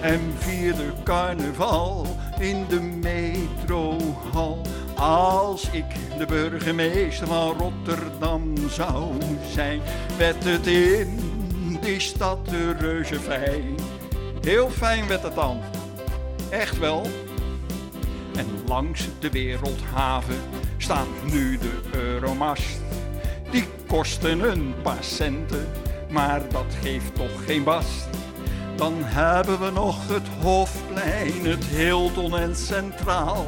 En 0.00 0.20
vierde 0.38 0.92
carnaval 1.04 2.06
in 2.38 2.64
de 2.68 2.80
metrohal. 2.80 4.60
Als 4.96 5.70
ik 5.70 5.84
de 6.18 6.26
burgemeester 6.26 7.26
van 7.26 7.58
Rotterdam 7.58 8.54
zou 8.68 9.12
zijn, 9.52 9.80
werd 10.18 10.44
het 10.44 10.66
in 10.66 11.18
die 11.80 12.00
stad 12.00 12.48
reuze 12.78 13.20
fijn. 13.20 13.74
Heel 14.40 14.70
fijn 14.70 15.08
werd 15.08 15.22
het 15.22 15.34
dan, 15.34 15.60
echt 16.50 16.78
wel. 16.78 17.06
En 18.36 18.46
langs 18.66 19.08
de 19.18 19.30
wereldhaven 19.30 20.40
staat 20.76 21.06
nu 21.32 21.58
de 21.58 21.80
Euromast. 21.92 22.80
Die 23.50 23.64
kosten 23.86 24.40
een 24.50 24.74
paar 24.82 25.04
centen 25.04 25.66
maar 26.14 26.42
dat 26.48 26.76
geeft 26.82 27.14
toch 27.14 27.44
geen 27.44 27.64
bast. 27.64 28.08
Dan 28.76 28.94
hebben 28.98 29.60
we 29.60 29.70
nog 29.70 30.08
het 30.08 30.28
Hofplein, 30.40 31.46
het 31.46 31.64
Hilton 31.64 32.38
en 32.38 32.56
Centraal. 32.56 33.46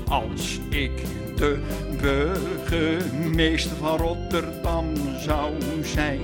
Als 0.09 0.61
ik 0.70 1.03
de 1.36 1.62
burgemeester 2.01 3.76
van 3.76 3.97
Rotterdam 3.97 4.95
zou 5.18 5.53
zijn, 5.82 6.20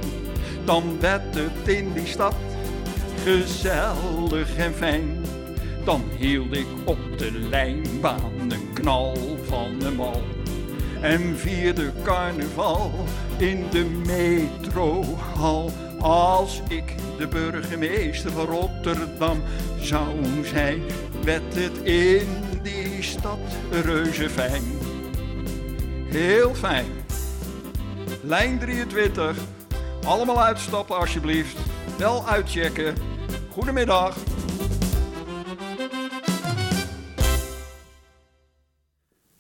dan 0.65 1.01
werd 1.01 1.35
het 1.35 1.69
in 1.69 1.93
die 1.93 2.07
stad 2.07 2.35
gezellig 3.25 4.57
en 4.57 4.75
fijn 4.75 5.26
dan 5.87 6.05
hield 6.19 6.57
ik 6.57 6.67
op 6.85 6.99
de 7.19 7.33
lijnbaan 7.33 8.33
een 8.49 8.73
knal 8.73 9.17
van 9.43 9.83
een 9.83 9.97
bal. 9.97 10.23
En 11.01 11.37
vierde 11.37 11.93
carnaval 12.03 12.93
in 13.39 13.65
de 13.71 13.85
metrohal. 13.85 15.73
Als 16.01 16.63
ik 16.69 16.95
de 17.19 17.29
burgemeester 17.29 18.31
van 18.31 18.47
Rotterdam 18.47 19.43
zou 19.81 20.09
zijn, 20.45 20.83
werd 21.25 21.55
het 21.55 21.79
in 21.83 22.29
die 22.63 23.03
stad 23.03 23.39
reuze 23.71 24.31
fijn. 24.31 24.63
Heel 26.07 26.55
fijn. 26.55 26.87
Lijn 28.23 28.59
23. 28.59 29.37
Allemaal 30.05 30.43
uitstappen 30.43 30.97
alsjeblieft. 30.97 31.57
Wel 31.99 32.29
uitchecken. 32.29 32.95
Goedemiddag. 33.51 34.17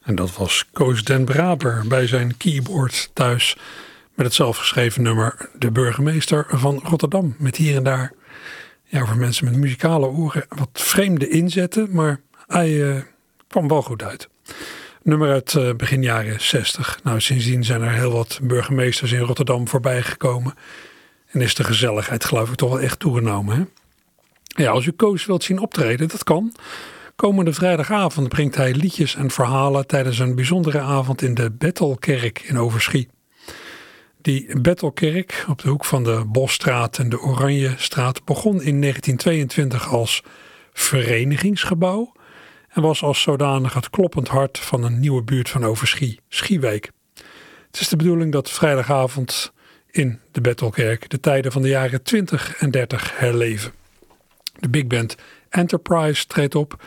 En 0.07 0.15
dat 0.15 0.37
was 0.37 0.65
Koos 0.73 1.05
Den 1.05 1.25
Braber 1.25 1.85
bij 1.89 2.07
zijn 2.07 2.37
keyboard 2.37 3.11
thuis. 3.13 3.57
Met 4.15 4.27
het 4.27 4.35
zelfgeschreven 4.35 5.03
nummer 5.03 5.49
De 5.59 5.71
Burgemeester 5.71 6.47
van 6.49 6.81
Rotterdam. 6.85 7.35
Met 7.39 7.57
hier 7.57 7.77
en 7.77 7.83
daar, 7.83 8.13
ja, 8.85 9.07
voor 9.07 9.17
mensen 9.17 9.45
met 9.45 9.57
muzikale 9.57 10.07
oren, 10.07 10.45
wat 10.49 10.69
vreemde 10.73 11.29
inzetten. 11.29 11.89
Maar 11.91 12.21
hij 12.47 12.71
uh, 12.71 13.03
kwam 13.49 13.69
wel 13.69 13.83
goed 13.83 14.03
uit. 14.03 14.29
Nummer 15.03 15.31
uit 15.31 15.55
uh, 15.55 15.75
begin 15.75 16.03
jaren 16.03 16.41
60. 16.41 17.01
Nou, 17.03 17.21
sindsdien 17.21 17.65
zijn 17.65 17.83
er 17.83 17.93
heel 17.93 18.13
wat 18.13 18.39
burgemeesters 18.43 19.13
in 19.13 19.21
Rotterdam 19.21 19.69
voorbij 19.69 20.03
gekomen. 20.03 20.55
En 21.27 21.41
is 21.41 21.55
de 21.55 21.65
gezelligheid 21.65 22.25
geloof 22.25 22.49
ik 22.49 22.57
toch 22.57 22.71
wel 22.71 22.81
echt 22.81 22.99
toegenomen. 22.99 23.57
Hè? 23.57 23.65
Ja, 24.63 24.71
als 24.71 24.87
u 24.87 24.91
Koos 24.91 25.27
wilt 25.27 25.45
zien 25.45 25.59
optreden, 25.59 26.09
dat 26.09 26.25
kan. 26.25 26.53
Komende 27.17 27.53
vrijdagavond 27.53 28.29
brengt 28.29 28.57
hij 28.57 28.75
liedjes 28.75 29.15
en 29.15 29.31
verhalen 29.31 29.87
tijdens 29.87 30.19
een 30.19 30.35
bijzondere 30.35 30.81
avond 30.81 31.23
in 31.23 31.35
de 31.35 31.51
Bettelkerk 31.51 32.41
in 32.41 32.59
Overschie. 32.59 33.09
Die 34.21 34.61
Bettelkerk 34.61 35.45
op 35.49 35.63
de 35.63 35.69
hoek 35.69 35.85
van 35.85 36.05
de 36.05 36.25
Bosstraat 36.27 36.99
en 36.99 37.09
de 37.09 37.21
Oranjestraat 37.21 38.25
begon 38.25 38.63
in 38.63 38.81
1922 38.81 39.89
als 39.89 40.23
verenigingsgebouw 40.73 42.13
en 42.69 42.83
was 42.83 43.03
als 43.03 43.23
zodanig 43.23 43.75
het 43.75 43.91
kloppend 43.91 44.29
hart 44.29 44.59
van 44.59 44.85
een 44.85 45.01
nieuwe 45.01 45.23
buurt 45.23 45.49
van 45.49 45.65
Overschie, 45.65 46.21
Schiewijk. 46.29 46.91
Het 47.67 47.81
is 47.81 47.89
de 47.89 47.97
bedoeling 47.97 48.33
dat 48.33 48.51
vrijdagavond 48.51 49.53
in 49.91 50.21
de 50.33 50.41
Bettelkerk 50.41 51.09
de 51.09 51.21
tijden 51.21 51.53
van 51.53 51.63
de 51.63 51.69
jaren 51.69 52.03
20 52.03 52.57
en 52.57 52.71
30 52.71 53.19
herleven. 53.19 53.73
De 54.59 54.69
big 54.69 54.87
band 54.87 55.17
Enterprise 55.49 56.27
treedt 56.27 56.55
op. 56.55 56.85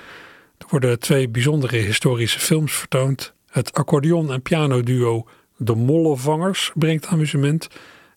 Er 0.57 0.65
worden 0.69 0.99
twee 0.99 1.29
bijzondere 1.29 1.77
historische 1.77 2.39
films 2.39 2.73
vertoond. 2.73 3.33
Het 3.49 3.73
accordeon- 3.73 4.31
en 4.31 4.41
pianoduo 4.41 5.27
De 5.57 5.75
Mollevangers 5.75 6.71
brengt 6.75 7.07
amusement. 7.07 7.67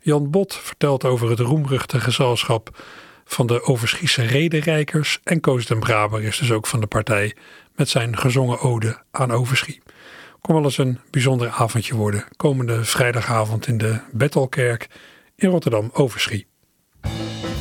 Jan 0.01 0.31
Bot 0.31 0.55
vertelt 0.55 1.05
over 1.05 1.31
het 1.31 1.39
roemruchte 1.39 2.01
gezelschap 2.01 2.83
van 3.25 3.47
de 3.47 3.63
Overschiese 3.63 4.23
Rederijkers. 4.23 5.21
En 5.25 5.41
Koos 5.41 5.67
den 5.67 5.81
Braber 5.81 6.23
is 6.23 6.39
dus 6.39 6.51
ook 6.51 6.67
van 6.67 6.81
de 6.81 6.87
partij 6.87 7.37
met 7.75 7.89
zijn 7.89 8.19
gezongen 8.19 8.61
ode 8.61 9.03
aan 9.11 9.31
Overschie. 9.31 9.83
Kon 10.41 10.55
wel 10.55 10.65
eens 10.65 10.79
een 10.79 10.99
bijzonder 11.11 11.51
avondje 11.51 11.95
worden. 11.95 12.25
Komende 12.37 12.85
vrijdagavond 12.85 13.67
in 13.67 13.79
de 13.79 14.01
Bettelkerk 14.13 14.87
in 15.37 15.51
Rotterdam-Overschie. 15.51 16.47
Ja, 17.03 17.52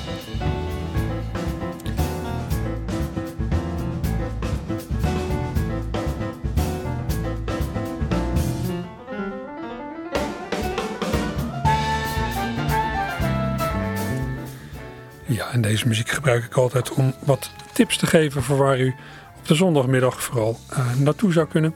en 15.52 15.62
deze 15.62 15.88
muziek 15.88 16.10
gebruik 16.10 16.44
ik 16.44 16.56
altijd 16.56 16.92
om 16.92 17.14
wat 17.20 17.52
tips 17.74 17.98
te 17.98 18.08
geven 18.08 18.44
voor 18.44 18.58
waar 18.58 18.80
u 18.80 18.96
op 19.38 19.48
de 19.48 19.56
zondagmiddag 19.56 20.24
vooral 20.24 20.60
uh, 20.72 20.94
naartoe 20.98 21.32
zou 21.32 21.48
kunnen. 21.48 21.74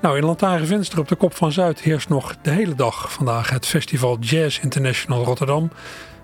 Nou, 0.00 0.16
in 0.16 0.24
Lantaarnvenster 0.24 0.98
op 0.98 1.08
de 1.08 1.14
Kop 1.14 1.34
van 1.34 1.52
Zuid 1.52 1.80
heerst 1.80 2.08
nog 2.08 2.36
de 2.42 2.50
hele 2.50 2.74
dag 2.74 3.12
vandaag 3.12 3.50
het 3.50 3.66
festival 3.66 4.18
Jazz 4.18 4.58
International 4.58 5.24
Rotterdam. 5.24 5.70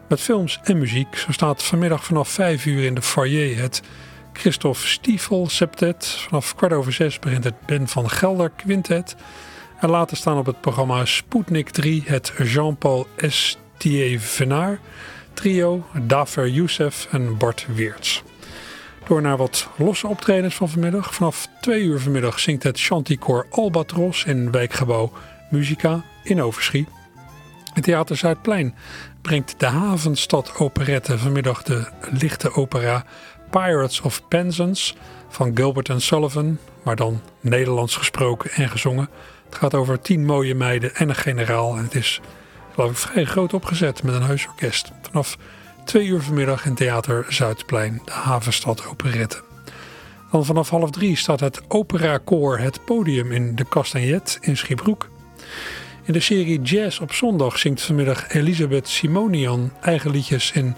Met 0.09 0.21
films 0.21 0.61
en 0.63 0.79
muziek. 0.79 1.17
Zo 1.17 1.33
staat 1.33 1.63
vanmiddag 1.63 2.05
vanaf 2.05 2.29
5 2.29 2.67
uur 2.67 2.85
in 2.85 2.95
de 2.95 3.03
foyer 3.03 3.61
het 3.61 3.83
Christophe 4.33 4.87
Stiefel 4.87 5.49
Septet. 5.49 6.07
Vanaf 6.07 6.55
kwart 6.55 6.73
over 6.73 6.93
zes 6.93 7.19
begint 7.19 7.45
het 7.45 7.67
Ben 7.67 7.89
van 7.89 8.11
Gelder 8.11 8.51
Quintet. 8.51 9.17
En 9.81 9.91
later 9.91 10.17
staan 10.17 10.39
op 10.39 10.47
het 10.47 10.61
programma 10.61 11.05
Sputnik 11.05 11.71
3 11.71 12.03
het 12.07 12.33
Jean-Paul 12.43 13.07
Estier 13.17 14.21
Venard 14.21 14.81
trio, 15.39 15.87
Dafer 16.03 16.49
Youssef 16.49 17.09
en 17.11 17.37
Bart 17.37 17.67
Weerts. 17.75 18.23
Door 19.07 19.23
naar 19.23 19.37
wat 19.37 19.69
losse 19.77 20.07
optredens 20.07 20.55
van 20.55 20.69
vanmiddag. 20.69 21.15
Vanaf 21.15 21.49
twee 21.61 21.83
uur 21.83 22.01
vanmiddag 22.01 22.41
zingt 22.41 22.63
het 22.63 22.81
Chanticoor 22.81 23.47
Albatros 23.51 24.25
in 24.25 24.51
wijkgebouw 24.51 25.13
Musica 25.51 26.05
in 26.23 26.43
Overschie. 26.43 26.87
Het 27.75 27.85
Theater 27.85 28.17
Zuidplein 28.17 28.75
brengt 29.23 29.55
de 29.59 29.67
Havenstad 29.67 30.57
Operette 30.57 31.19
vanmiddag 31.19 31.63
de 31.63 31.89
lichte 32.11 32.53
opera 32.53 33.05
Pirates 33.51 34.01
of 34.01 34.29
Penzance 34.29 34.95
van 35.29 35.51
Gilbert 35.55 35.91
and 35.91 36.03
Sullivan, 36.03 36.59
maar 36.83 36.97
dan 36.97 37.21
Nederlands 37.41 37.97
gesproken 37.97 38.51
en 38.51 38.69
gezongen. 38.69 39.09
Het 39.47 39.55
gaat 39.55 39.75
over 39.75 40.01
tien 40.01 40.25
mooie 40.25 40.55
meiden 40.55 40.95
en 40.95 41.09
een 41.09 41.15
generaal 41.15 41.77
en 41.77 41.83
het 41.83 41.95
is 41.95 42.21
geloof 42.75 42.91
ik 42.91 42.97
vrij 42.97 43.25
groot 43.25 43.55
opgezet 43.55 44.03
met 44.03 44.15
een 44.15 44.23
huisorkest. 44.23 44.93
Vanaf 45.11 45.37
twee 45.85 46.07
uur 46.07 46.23
vanmiddag 46.23 46.67
in 46.67 46.75
Theater 46.75 47.27
Zuidplein, 47.29 48.03
de 48.05 48.13
Havenstad 48.13 48.87
Operette. 48.87 49.43
Dan 50.31 50.45
vanaf 50.45 50.71
half 50.71 50.91
drie 50.91 51.17
staat 51.17 51.41
het 51.41 51.61
operakoor 51.69 52.59
Het 52.59 52.85
Podium 52.85 53.33
in 53.33 53.55
de 53.55 53.69
Castagnet 53.69 54.39
in 54.41 54.57
Schiebroek. 54.57 55.09
In 56.05 56.13
de 56.13 56.21
serie 56.21 56.61
Jazz 56.61 57.01
op 57.01 57.13
zondag 57.13 57.59
zingt 57.59 57.83
vanmiddag 57.83 58.29
Elisabeth 58.29 58.89
Simonian 58.89 59.73
eigen 59.81 60.11
liedjes 60.11 60.53
in 60.53 60.77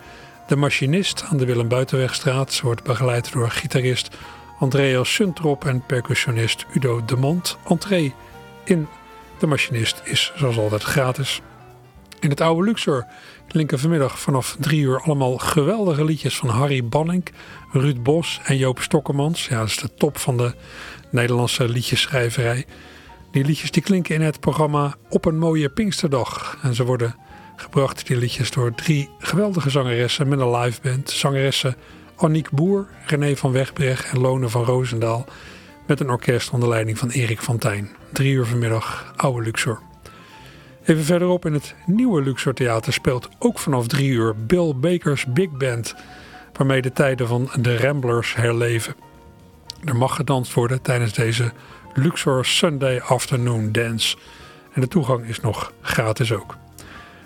De 0.48 0.56
Machinist 0.56 1.24
aan 1.30 1.36
de 1.36 1.44
Willem 1.44 1.68
Buitenwegstraat. 1.68 2.52
Ze 2.52 2.62
wordt 2.62 2.82
begeleid 2.82 3.32
door 3.32 3.50
gitarist 3.50 4.16
Andreas 4.58 5.14
Suntrop 5.14 5.64
en 5.64 5.86
percussionist 5.86 6.66
Udo 6.72 7.04
de 7.04 7.16
Mont. 7.16 7.58
Entree 7.68 8.14
in 8.64 8.88
De 9.38 9.46
Machinist 9.46 10.00
is 10.04 10.32
zoals 10.36 10.58
altijd 10.58 10.82
gratis. 10.82 11.42
In 12.20 12.30
het 12.30 12.40
oude 12.40 12.64
Luxor 12.64 13.06
klinken 13.48 13.78
vanmiddag 13.78 14.20
vanaf 14.20 14.56
drie 14.58 14.80
uur 14.80 15.00
allemaal 15.00 15.38
geweldige 15.38 16.04
liedjes 16.04 16.36
van 16.36 16.48
Harry 16.48 16.84
Banning, 16.84 17.24
Ruud 17.72 18.02
Bos 18.02 18.40
en 18.44 18.56
Joop 18.56 18.80
Stokkemans. 18.80 19.46
Ja, 19.46 19.58
dat 19.58 19.68
is 19.68 19.76
de 19.76 19.94
top 19.94 20.18
van 20.18 20.36
de 20.36 20.54
Nederlandse 21.10 21.68
liedjeschrijverij. 21.68 22.66
Die 23.30 23.44
liedjes 23.44 23.70
die 23.70 23.82
klinken 23.82 24.14
in 24.14 24.20
het 24.20 24.40
programma 24.40 24.94
Op 25.08 25.24
een 25.24 25.38
mooie 25.38 25.68
Pinksterdag. 25.68 26.58
En 26.62 26.74
ze 26.74 26.84
worden 26.84 27.14
gebracht, 27.56 28.06
die 28.06 28.16
liedjes, 28.16 28.50
door 28.50 28.74
drie 28.74 29.08
geweldige 29.18 29.70
zangeressen 29.70 30.28
met 30.28 30.40
een 30.40 30.50
liveband. 30.50 31.10
Zangeressen 31.10 31.76
Annick 32.16 32.50
Boer, 32.50 32.88
René 33.06 33.36
van 33.36 33.52
Wegbrecht 33.52 34.10
en 34.10 34.20
Lone 34.20 34.48
van 34.48 34.64
Roosendaal. 34.64 35.24
Met 35.86 36.00
een 36.00 36.10
orkest 36.10 36.50
onder 36.50 36.68
leiding 36.68 36.98
van 36.98 37.10
Erik 37.10 37.40
van 37.40 37.58
Tijn. 37.58 37.90
Drie 38.12 38.32
uur 38.32 38.46
vanmiddag, 38.46 39.12
oude 39.16 39.42
Luxor. 39.42 39.89
Even 40.84 41.04
verderop 41.04 41.46
in 41.46 41.52
het 41.52 41.74
nieuwe 41.86 42.22
Luxor 42.22 42.54
Theater 42.54 42.92
speelt 42.92 43.28
ook 43.38 43.58
vanaf 43.58 43.86
drie 43.86 44.10
uur 44.10 44.46
Bill 44.46 44.74
Baker's 44.76 45.24
Big 45.26 45.50
Band, 45.50 45.94
waarmee 46.52 46.82
de 46.82 46.92
tijden 46.92 47.26
van 47.26 47.50
de 47.60 47.76
Ramblers 47.76 48.34
herleven. 48.34 48.94
Er 49.84 49.96
mag 49.96 50.14
gedanst 50.14 50.54
worden 50.54 50.82
tijdens 50.82 51.12
deze 51.12 51.52
Luxor 51.94 52.44
Sunday 52.44 53.00
Afternoon 53.00 53.72
Dance. 53.72 54.16
En 54.72 54.80
de 54.80 54.88
toegang 54.88 55.24
is 55.24 55.40
nog 55.40 55.72
gratis 55.80 56.32
ook. 56.32 56.56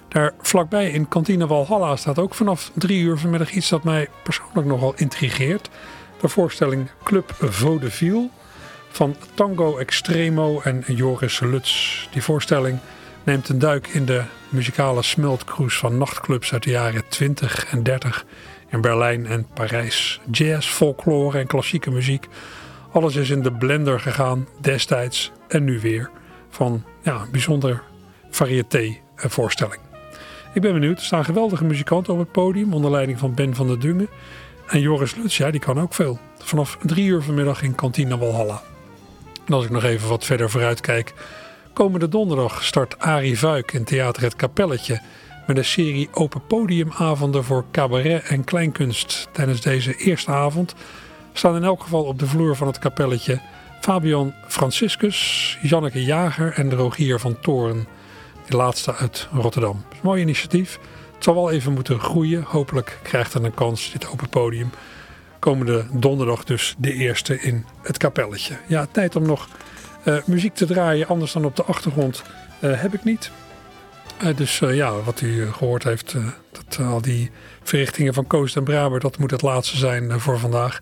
Daar 0.08 0.32
vlakbij 0.40 0.90
in 0.90 1.08
kantine 1.08 1.46
Walhalla 1.46 1.96
staat 1.96 2.18
ook 2.18 2.34
vanaf 2.34 2.70
drie 2.74 3.02
uur 3.02 3.18
vanmiddag 3.18 3.52
iets 3.52 3.68
dat 3.68 3.84
mij 3.84 4.08
persoonlijk 4.22 4.66
nogal 4.66 4.92
intrigeert. 4.96 5.70
De 6.20 6.28
voorstelling 6.28 6.90
Club 7.04 7.34
Vaudeville 7.40 8.28
van 8.88 9.16
Tango 9.34 9.78
Extremo 9.78 10.60
en 10.60 10.84
Joris 10.86 11.40
Lutz. 11.40 12.06
Die 12.10 12.22
voorstelling 12.22 12.78
neemt 13.24 13.48
een 13.48 13.58
duik 13.58 13.86
in 13.86 14.04
de 14.04 14.22
muzikale 14.48 15.02
smeltkroes 15.02 15.78
van 15.78 15.98
nachtclubs 15.98 16.52
uit 16.52 16.62
de 16.62 16.70
jaren 16.70 17.08
20 17.08 17.66
en 17.66 17.82
30 17.82 18.24
in 18.68 18.80
Berlijn 18.80 19.26
en 19.26 19.46
Parijs. 19.54 20.20
Jazz, 20.30 20.68
folklore 20.68 21.38
en 21.38 21.46
klassieke 21.46 21.90
muziek. 21.90 22.28
Alles 22.92 23.16
is 23.16 23.30
in 23.30 23.42
de 23.42 23.52
blender 23.52 24.00
gegaan 24.00 24.48
destijds 24.60 25.32
en 25.48 25.64
nu 25.64 25.80
weer. 25.80 26.10
Van 26.50 26.84
ja, 27.02 27.26
bijzonder 27.30 27.82
variété 28.30 28.96
voorstelling. 29.16 29.80
Ik 30.54 30.62
ben 30.62 30.72
benieuwd. 30.72 30.98
Er 30.98 31.04
staan 31.04 31.24
geweldige 31.24 31.64
muzikanten 31.64 32.12
op 32.12 32.18
het 32.18 32.32
podium 32.32 32.74
onder 32.74 32.90
leiding 32.90 33.18
van 33.18 33.34
Ben 33.34 33.54
van 33.54 33.66
der 33.66 33.78
Dungen. 33.78 34.08
En 34.66 34.80
Joris 34.80 35.14
Lutz, 35.14 35.36
ja, 35.36 35.50
die 35.50 35.60
kan 35.60 35.80
ook 35.80 35.94
veel. 35.94 36.18
Vanaf 36.38 36.78
drie 36.82 37.06
uur 37.06 37.22
vanmiddag 37.22 37.62
in 37.62 37.74
Kantine 37.74 38.18
Walhalla. 38.18 38.62
En 39.46 39.54
als 39.54 39.64
ik 39.64 39.70
nog 39.70 39.84
even 39.84 40.08
wat 40.08 40.24
verder 40.24 40.50
vooruit 40.50 40.80
kijk 40.80 41.12
Komende 41.74 42.08
donderdag 42.08 42.64
start 42.64 42.98
Arie 42.98 43.38
Vuik 43.38 43.72
in 43.72 43.84
Theater 43.84 44.22
Het 44.22 44.36
Kapelletje 44.36 45.00
met 45.46 45.56
een 45.56 45.64
serie 45.64 46.08
open 46.12 46.46
podiumavonden 46.46 47.44
voor 47.44 47.64
cabaret 47.72 48.22
en 48.22 48.44
kleinkunst. 48.44 49.28
Tijdens 49.32 49.60
deze 49.60 49.96
eerste 49.96 50.30
avond 50.30 50.74
staan 51.32 51.56
in 51.56 51.64
elk 51.64 51.82
geval 51.82 52.04
op 52.04 52.18
de 52.18 52.26
vloer 52.26 52.56
van 52.56 52.66
het 52.66 52.78
kapelletje 52.78 53.40
Fabian 53.80 54.34
Franciscus, 54.48 55.58
Janneke 55.62 56.04
Jager 56.04 56.52
en 56.52 56.74
Rogier 56.74 57.20
van 57.20 57.40
Toren. 57.40 57.86
Die 58.46 58.56
laatste 58.56 58.94
uit 58.94 59.28
Rotterdam. 59.32 59.84
mooi 60.02 60.22
initiatief. 60.22 60.78
Het 61.14 61.24
zal 61.24 61.34
wel 61.34 61.50
even 61.50 61.72
moeten 61.72 62.00
groeien. 62.00 62.42
Hopelijk 62.42 62.98
krijgt 63.02 63.32
het 63.32 63.44
een 63.44 63.54
kans, 63.54 63.92
dit 63.92 64.08
open 64.08 64.28
podium. 64.28 64.70
Komende 65.38 65.86
donderdag 65.92 66.44
dus 66.44 66.74
de 66.78 66.92
eerste 66.92 67.40
in 67.40 67.64
het 67.82 67.96
kapelletje. 67.96 68.56
Ja, 68.66 68.86
tijd 68.92 69.16
om 69.16 69.26
nog 69.26 69.48
muziek 70.26 70.54
te 70.54 70.66
draaien, 70.66 71.08
anders 71.08 71.32
dan 71.32 71.44
op 71.44 71.56
de 71.56 71.64
achtergrond, 71.64 72.22
uh, 72.60 72.80
heb 72.80 72.94
ik 72.94 73.04
niet. 73.04 73.30
Uh, 74.22 74.36
dus 74.36 74.58
ja, 74.58 75.00
wat 75.00 75.20
u 75.20 75.52
gehoord 75.52 75.84
heeft, 75.84 76.14
dat, 76.52 76.86
al 76.86 77.00
die 77.00 77.30
verrichtingen 77.62 78.14
van 78.14 78.26
Koos 78.26 78.56
en 78.56 78.64
Braber, 78.64 79.00
dat 79.00 79.18
moet 79.18 79.30
het 79.30 79.42
laatste 79.42 79.76
zijn 79.76 80.20
voor 80.20 80.38
vandaag. 80.38 80.80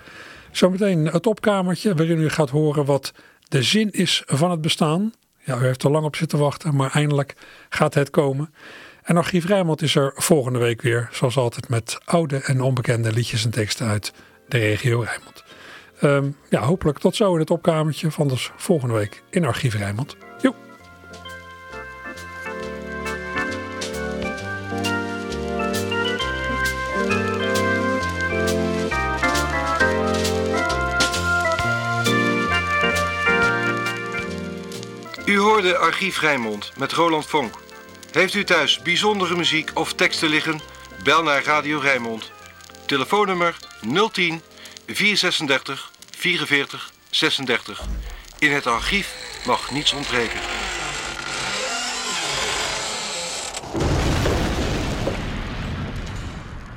Zometeen 0.50 1.06
het 1.06 1.26
opkamertje, 1.26 1.94
waarin 1.94 2.20
u 2.20 2.28
gaat 2.28 2.50
horen 2.50 2.84
wat 2.84 3.12
de 3.48 3.62
zin 3.62 3.90
is 3.90 4.22
van 4.26 4.50
het 4.50 4.60
bestaan. 4.60 5.12
Ja, 5.44 5.58
u 5.58 5.64
heeft 5.64 5.82
er 5.82 5.90
lang 5.90 6.04
op 6.04 6.16
zitten 6.16 6.38
wachten, 6.38 6.76
maar 6.76 6.90
eindelijk 6.90 7.34
gaat 7.68 7.94
het 7.94 8.10
komen. 8.10 8.54
En 9.02 9.16
Archief 9.16 9.46
Rijnmond 9.46 9.82
is 9.82 9.94
er 9.94 10.12
volgende 10.16 10.58
week 10.58 10.82
weer, 10.82 11.08
zoals 11.12 11.36
altijd, 11.36 11.68
met 11.68 11.98
oude 12.04 12.36
en 12.36 12.60
onbekende 12.60 13.12
liedjes 13.12 13.44
en 13.44 13.50
teksten 13.50 13.86
uit 13.86 14.12
de 14.48 14.58
regio 14.58 15.00
Rijnmond. 15.00 15.44
Um, 16.04 16.36
ja, 16.48 16.60
hopelijk 16.60 16.98
tot 16.98 17.16
zo 17.16 17.32
in 17.34 17.40
het 17.40 17.50
opkamertje 17.50 18.10
van 18.10 18.28
dus 18.28 18.50
volgende 18.56 18.94
week 18.94 19.22
in 19.30 19.44
Archief 19.44 19.74
Rijnmond. 19.74 20.16
Jo. 20.40 20.54
U 35.26 35.38
hoorde 35.38 35.76
Archief 35.76 36.20
Rijnmond 36.20 36.72
met 36.78 36.92
Roland 36.92 37.26
Vonk. 37.26 37.54
Heeft 38.12 38.34
u 38.34 38.44
thuis 38.44 38.82
bijzondere 38.82 39.36
muziek 39.36 39.70
of 39.74 39.92
teksten 39.92 40.28
liggen? 40.28 40.60
Bel 41.04 41.22
naar 41.22 41.44
Radio 41.44 41.78
Rijnmond. 41.78 42.30
Telefoonnummer 42.86 43.56
010 44.12 44.40
436 44.86 45.91
44 46.22 46.92
36. 47.10 47.80
In 48.38 48.52
het 48.52 48.66
archief 48.66 49.14
mag 49.46 49.70
niets 49.70 49.92
ontbreken. 49.92 50.40